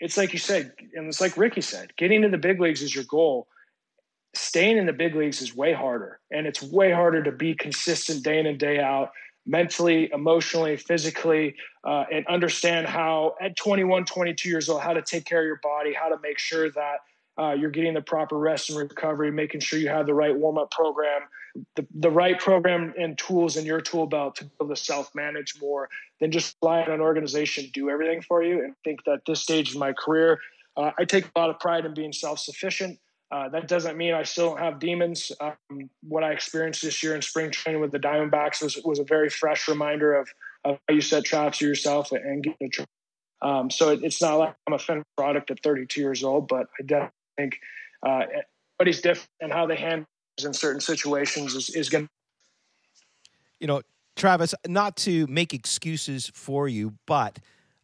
[0.00, 2.92] it's like you said, and it's like Ricky said, getting to the big leagues is
[2.92, 3.46] your goal
[4.36, 8.22] staying in the big leagues is way harder and it's way harder to be consistent
[8.22, 9.10] day in and day out
[9.46, 15.24] mentally emotionally physically uh, and understand how at 21 22 years old how to take
[15.24, 16.96] care of your body how to make sure that
[17.38, 20.70] uh, you're getting the proper rest and recovery making sure you have the right warm-up
[20.70, 21.22] program
[21.76, 25.54] the, the right program and tools in your tool belt to be able to self-manage
[25.60, 25.88] more
[26.20, 28.62] than just rely on an organization do everything for you.
[28.62, 30.38] And think that this stage of my career
[30.76, 32.98] uh, i take a lot of pride in being self-sufficient
[33.30, 35.32] uh, that doesn't mean I still don't have demons.
[35.40, 39.04] Um, what I experienced this year in spring training with the Diamondbacks was was a
[39.04, 40.28] very fresh reminder of,
[40.64, 42.88] of how you set traps for yourself and get a trap.
[43.42, 46.68] Um, so it, it's not like I'm a finished product at 32 years old, but
[46.78, 47.58] I definitely think
[48.06, 48.22] uh,
[48.78, 50.06] everybody's different and how they handle
[50.44, 52.10] in certain situations is, is going to.
[53.60, 53.82] You know,
[54.14, 57.38] Travis, not to make excuses for you, but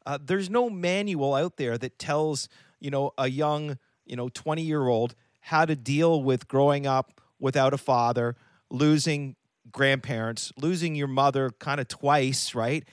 [0.06, 2.48] uh, there's no manual out there that tells,
[2.80, 7.20] you know, a young, you know, 20 year old how to deal with growing up
[7.38, 8.36] without a father,
[8.70, 9.36] losing
[9.70, 12.84] grandparents, losing your mother kind of twice, right?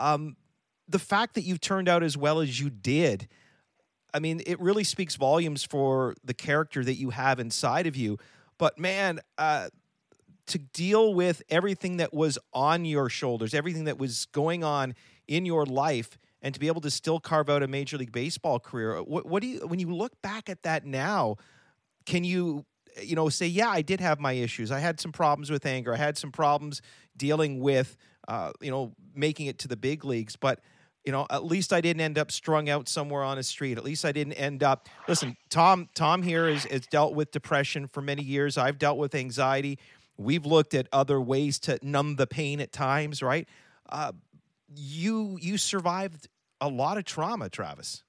[0.00, 0.36] Um,
[0.88, 3.28] the fact that you've turned out as well as you did,
[4.14, 8.18] I mean, it really speaks volumes for the character that you have inside of you.
[8.58, 9.68] But man, uh,
[10.46, 14.94] to deal with everything that was on your shoulders, everything that was going on
[15.26, 18.60] in your life, and to be able to still carve out a major league baseball
[18.60, 21.36] career, what, what do you when you look back at that now?
[22.06, 22.64] Can you
[23.02, 24.70] you know say yeah i did have my issues.
[24.70, 25.92] I had some problems with anger.
[25.92, 26.80] I had some problems
[27.16, 27.96] dealing with
[28.28, 30.60] uh, you know making it to the big leagues but
[31.04, 33.76] you know at least i didn't end up strung out somewhere on a street.
[33.76, 37.86] At least i didn't end up listen tom tom here has, has dealt with depression
[37.86, 38.56] for many years.
[38.56, 39.78] I've dealt with anxiety.
[40.18, 43.46] We've looked at other ways to numb the pain at times right?
[43.88, 44.12] Uh,
[44.74, 46.28] you you survived
[46.60, 48.02] a lot of trauma travis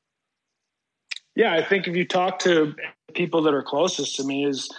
[1.37, 2.73] yeah, I think if you talk to
[3.13, 4.69] people that are closest to me, is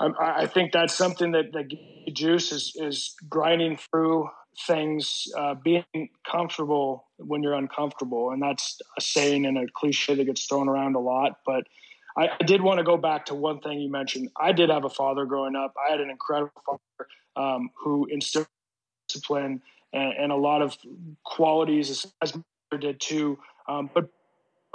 [0.00, 1.72] um, I think that's something that that
[2.12, 4.28] juice is is grinding through
[4.66, 5.84] things, uh, being
[6.28, 10.96] comfortable when you're uncomfortable, and that's a saying and a cliche that gets thrown around
[10.96, 11.38] a lot.
[11.46, 11.62] But
[12.16, 14.30] I, I did want to go back to one thing you mentioned.
[14.36, 15.74] I did have a father growing up.
[15.86, 18.48] I had an incredible father um, who instilled
[19.06, 19.62] discipline
[19.92, 20.76] and, and, a lot of
[21.24, 22.36] qualities as, as
[22.80, 23.38] did too.
[23.68, 24.10] Um, but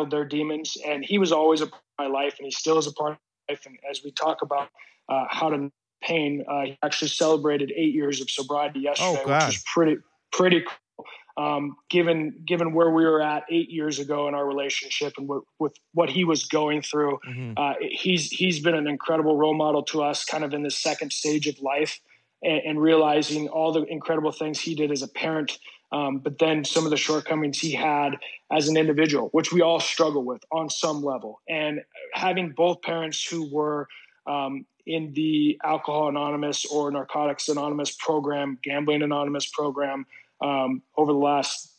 [0.09, 2.87] their demons, and he was always a part of my life, and he still is
[2.87, 3.17] a part of
[3.47, 3.65] my life.
[3.65, 4.69] And as we talk about
[5.09, 5.71] uh, how to
[6.01, 9.97] pain, uh, he actually celebrated eight years of sobriety yesterday, oh, which is pretty
[10.31, 11.05] pretty cool.
[11.35, 15.43] Um, given given where we were at eight years ago in our relationship and w-
[15.57, 17.53] with what he was going through, mm-hmm.
[17.57, 21.11] uh, he's he's been an incredible role model to us, kind of in the second
[21.11, 21.99] stage of life,
[22.43, 25.57] and, and realizing all the incredible things he did as a parent
[25.93, 28.17] um, but then some of the shortcomings he had
[28.51, 31.39] as an individual, which we all struggle with on some level.
[31.47, 31.81] And
[32.13, 33.87] having both parents who were
[34.25, 40.07] um, in the Alcohol Anonymous or Narcotics Anonymous program, Gambling Anonymous program,
[40.41, 41.69] um, over the last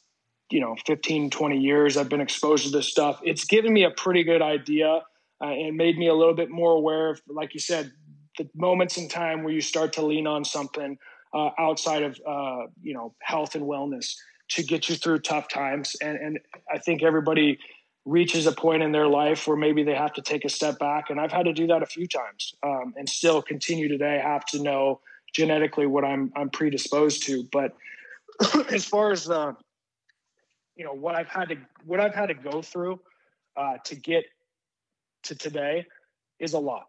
[0.50, 3.90] you know 15 20 years i've been exposed to this stuff it's given me a
[3.90, 5.00] pretty good idea
[5.42, 7.90] uh, and made me a little bit more aware of like you said
[8.36, 10.98] the moments in time where you start to lean on something
[11.35, 14.14] uh, outside of uh, you know health and wellness
[14.51, 15.97] to get you through tough times.
[16.03, 16.39] And, and
[16.72, 17.59] i think everybody
[18.05, 21.11] reaches a point in their life where maybe they have to take a step back.
[21.11, 24.45] And i've had to do that a few times um, and still continue today have
[24.47, 25.01] to know
[25.35, 27.45] genetically what i'm i'm predisposed to.
[27.53, 27.76] But
[28.70, 29.57] as far as the
[30.76, 33.01] you know what I've had to what I've had to go through
[33.57, 34.24] uh, to get
[35.24, 35.87] to today
[36.39, 36.87] is a lot.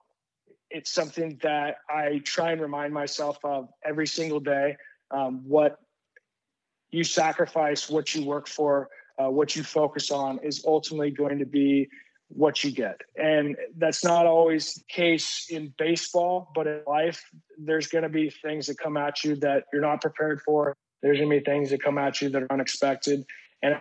[0.75, 4.75] It's something that I try and remind myself of every single day.
[5.09, 5.79] Um, what
[6.91, 11.45] you sacrifice, what you work for, uh, what you focus on is ultimately going to
[11.45, 11.87] be
[12.27, 12.99] what you get.
[13.15, 17.23] And that's not always the case in baseball, but in life,
[17.57, 20.75] there's going to be things that come at you that you're not prepared for.
[21.01, 23.23] There's going to be things that come at you that are unexpected.
[23.61, 23.77] And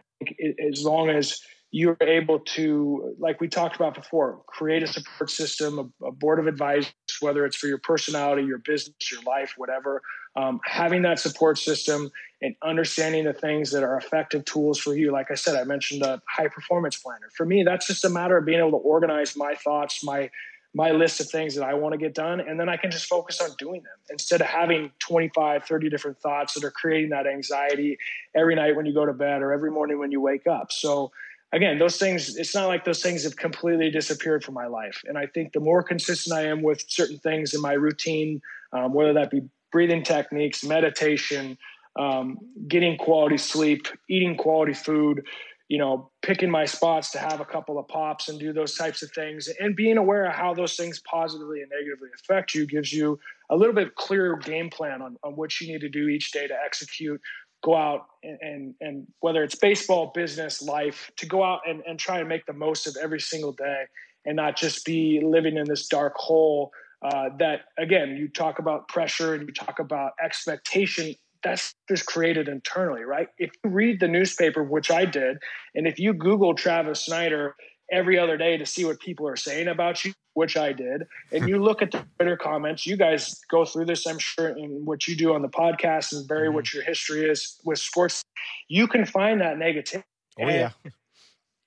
[0.70, 1.40] as long as
[1.76, 6.38] you're able to, like we talked about before, create a support system, a, a board
[6.38, 10.00] of advisors, whether it's for your personality, your business, your life, whatever,
[10.36, 15.10] um, having that support system and understanding the things that are effective tools for you.
[15.10, 17.28] Like I said, I mentioned a high performance planner.
[17.36, 20.30] For me, that's just a matter of being able to organize my thoughts, my
[20.76, 22.40] my list of things that I want to get done.
[22.40, 26.18] And then I can just focus on doing them instead of having 25, 30 different
[26.18, 27.96] thoughts that are creating that anxiety
[28.34, 30.72] every night when you go to bed or every morning when you wake up.
[30.72, 31.12] So,
[31.52, 35.02] again, those things, it's not like those things have completely disappeared from my life.
[35.06, 38.42] And I think the more consistent I am with certain things in my routine,
[38.72, 41.56] um, whether that be breathing techniques, meditation,
[41.98, 42.38] um,
[42.68, 45.24] getting quality sleep, eating quality food,
[45.68, 49.02] you know, picking my spots to have a couple of pops and do those types
[49.02, 52.92] of things and being aware of how those things positively and negatively affect you gives
[52.92, 53.18] you
[53.50, 56.46] a little bit clearer game plan on, on what you need to do each day
[56.46, 57.20] to execute,
[57.64, 61.98] go out and, and, and whether it's baseball, business, life, to go out and, and
[61.98, 63.84] try and make the most of every single day
[64.26, 66.70] and not just be living in this dark hole
[67.02, 72.48] uh, that again you talk about pressure and you talk about expectation that's just created
[72.48, 73.28] internally, right?
[73.38, 75.36] If you read the newspaper, which I did,
[75.74, 77.54] and if you Google Travis Snider
[77.92, 81.48] every other day to see what people are saying about you, which I did, and
[81.48, 85.08] you look at the Twitter comments, you guys go through this, I'm sure, in what
[85.08, 86.56] you do on the podcast and Barry, mm-hmm.
[86.56, 88.22] what your history is with sports,
[88.68, 90.04] you can find that negativity.
[90.40, 90.70] Oh, yeah.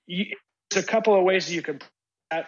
[0.06, 0.26] You,
[0.70, 1.80] there's a couple of ways that you can.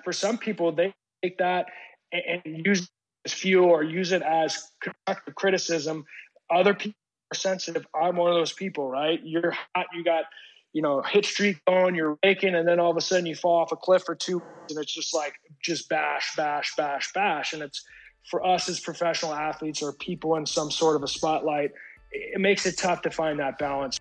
[0.04, 0.92] For some people, they
[1.22, 1.66] take that
[2.12, 2.88] and, and use
[3.24, 6.04] as fuel or use it as constructive criticism.
[6.50, 6.98] Other people
[7.32, 7.86] are sensitive.
[7.94, 9.20] I'm one of those people, right?
[9.22, 10.24] You're hot, you got,
[10.72, 13.60] you know, hit streak going, you're raking, and then all of a sudden you fall
[13.60, 17.52] off a cliff for two, and it's just like just bash, bash, bash, bash.
[17.52, 17.84] And it's
[18.28, 21.72] for us as professional athletes or people in some sort of a spotlight,
[22.12, 23.98] it makes it tough to find that balance.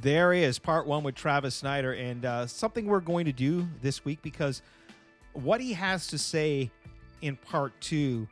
[0.00, 4.04] There is part one with Travis Snider, and uh, something we're going to do this
[4.04, 4.62] week because
[5.34, 6.70] what he has to say
[7.20, 8.26] in part two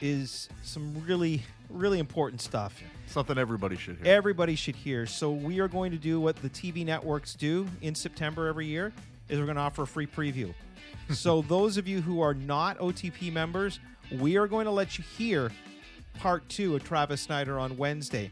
[0.00, 2.82] is some really, really important stuff.
[3.06, 4.06] Something everybody should hear.
[4.06, 5.06] Everybody should hear.
[5.06, 8.92] So we are going to do what the TV networks do in September every year
[9.28, 10.52] is we're going to offer a free preview.
[11.12, 13.80] so those of you who are not OTP members,
[14.20, 15.50] we are going to let you hear
[16.18, 18.30] part 2 of Travis Snider on Wednesday.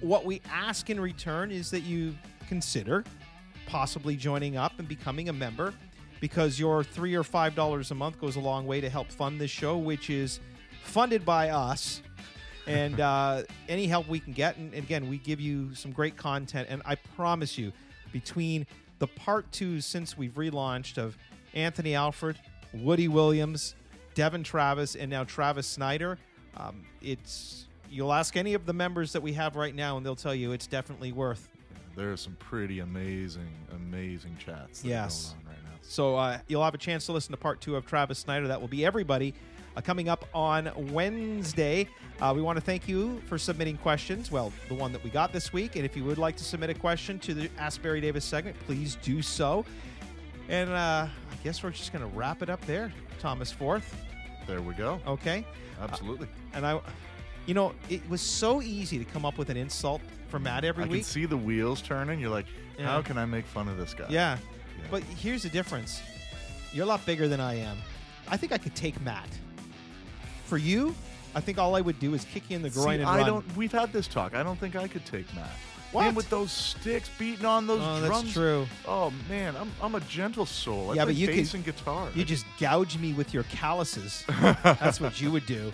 [0.00, 2.14] What we ask in return is that you
[2.48, 3.04] consider
[3.66, 5.72] possibly joining up and becoming a member
[6.20, 9.40] because your 3 or 5 dollars a month goes a long way to help fund
[9.40, 10.40] this show which is
[10.82, 12.02] funded by us
[12.70, 14.56] and uh, any help we can get.
[14.56, 16.68] And, and again, we give you some great content.
[16.70, 17.72] And I promise you,
[18.12, 18.66] between
[18.98, 21.16] the part two since we've relaunched of
[21.54, 22.38] Anthony Alford,
[22.72, 23.74] Woody Williams,
[24.14, 26.18] Devon Travis, and now Travis Snider,
[26.56, 30.16] um, it's you'll ask any of the members that we have right now, and they'll
[30.16, 31.48] tell you it's definitely worth.
[31.96, 34.84] There are some pretty amazing, amazing chats.
[34.84, 35.34] yes.
[35.46, 35.70] Right now.
[35.82, 38.48] so uh, you'll have a chance to listen to part two of Travis Snider.
[38.48, 39.34] That will be everybody
[39.76, 41.88] uh, coming up on Wednesday.
[42.20, 44.30] Uh, we want to thank you for submitting questions.
[44.30, 45.76] Well, the one that we got this week.
[45.76, 48.58] And if you would like to submit a question to the Ask Barry Davis segment,
[48.66, 49.64] please do so.
[50.48, 53.96] And uh, I guess we're just going to wrap it up there, Thomas Forth.
[54.46, 55.00] There we go.
[55.06, 55.46] Okay.
[55.80, 56.26] Absolutely.
[56.26, 56.80] Uh, and I,
[57.46, 60.84] you know, it was so easy to come up with an insult for Matt every
[60.84, 61.02] I week.
[61.02, 62.20] can see the wheels turning.
[62.20, 62.46] You're like,
[62.78, 62.86] Yeah.
[62.86, 64.06] how can I make fun of this guy?
[64.10, 64.36] Yeah.
[64.90, 66.00] But here's the difference.
[66.72, 67.76] You're a lot bigger than I am.
[68.28, 69.28] I think I could take Matt.
[70.50, 70.96] For you,
[71.36, 73.18] I think all I would do is kick you in the groin See, and I
[73.18, 73.26] run.
[73.26, 73.56] don't.
[73.56, 74.34] We've had this talk.
[74.34, 75.48] I don't think I could take Matt.
[75.92, 76.02] What?
[76.02, 78.22] Man, with those sticks beating on those Oh, drums.
[78.24, 78.66] that's true.
[78.86, 80.90] Oh man, I'm I'm a gentle soul.
[80.90, 82.08] I Yeah, play but you bass could- and guitar.
[82.16, 84.24] You just gouge me with your calluses.
[84.64, 85.72] That's what you would do.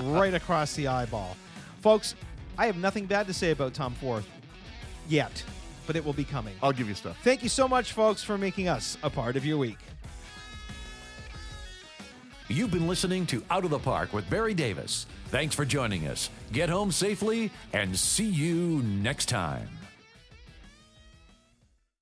[0.00, 1.36] Right across the eyeball.
[1.80, 2.14] Folks,
[2.56, 4.28] I have nothing bad to say about Tom Forth
[5.08, 5.42] yet,
[5.86, 6.54] but it will be coming.
[6.62, 7.18] I'll give you stuff.
[7.24, 9.78] Thank you so much, folks, for making us a part of your week.
[12.52, 15.06] You've been listening to Out of the Park with Barry Davis.
[15.28, 16.28] Thanks for joining us.
[16.52, 19.70] Get home safely and see you next time.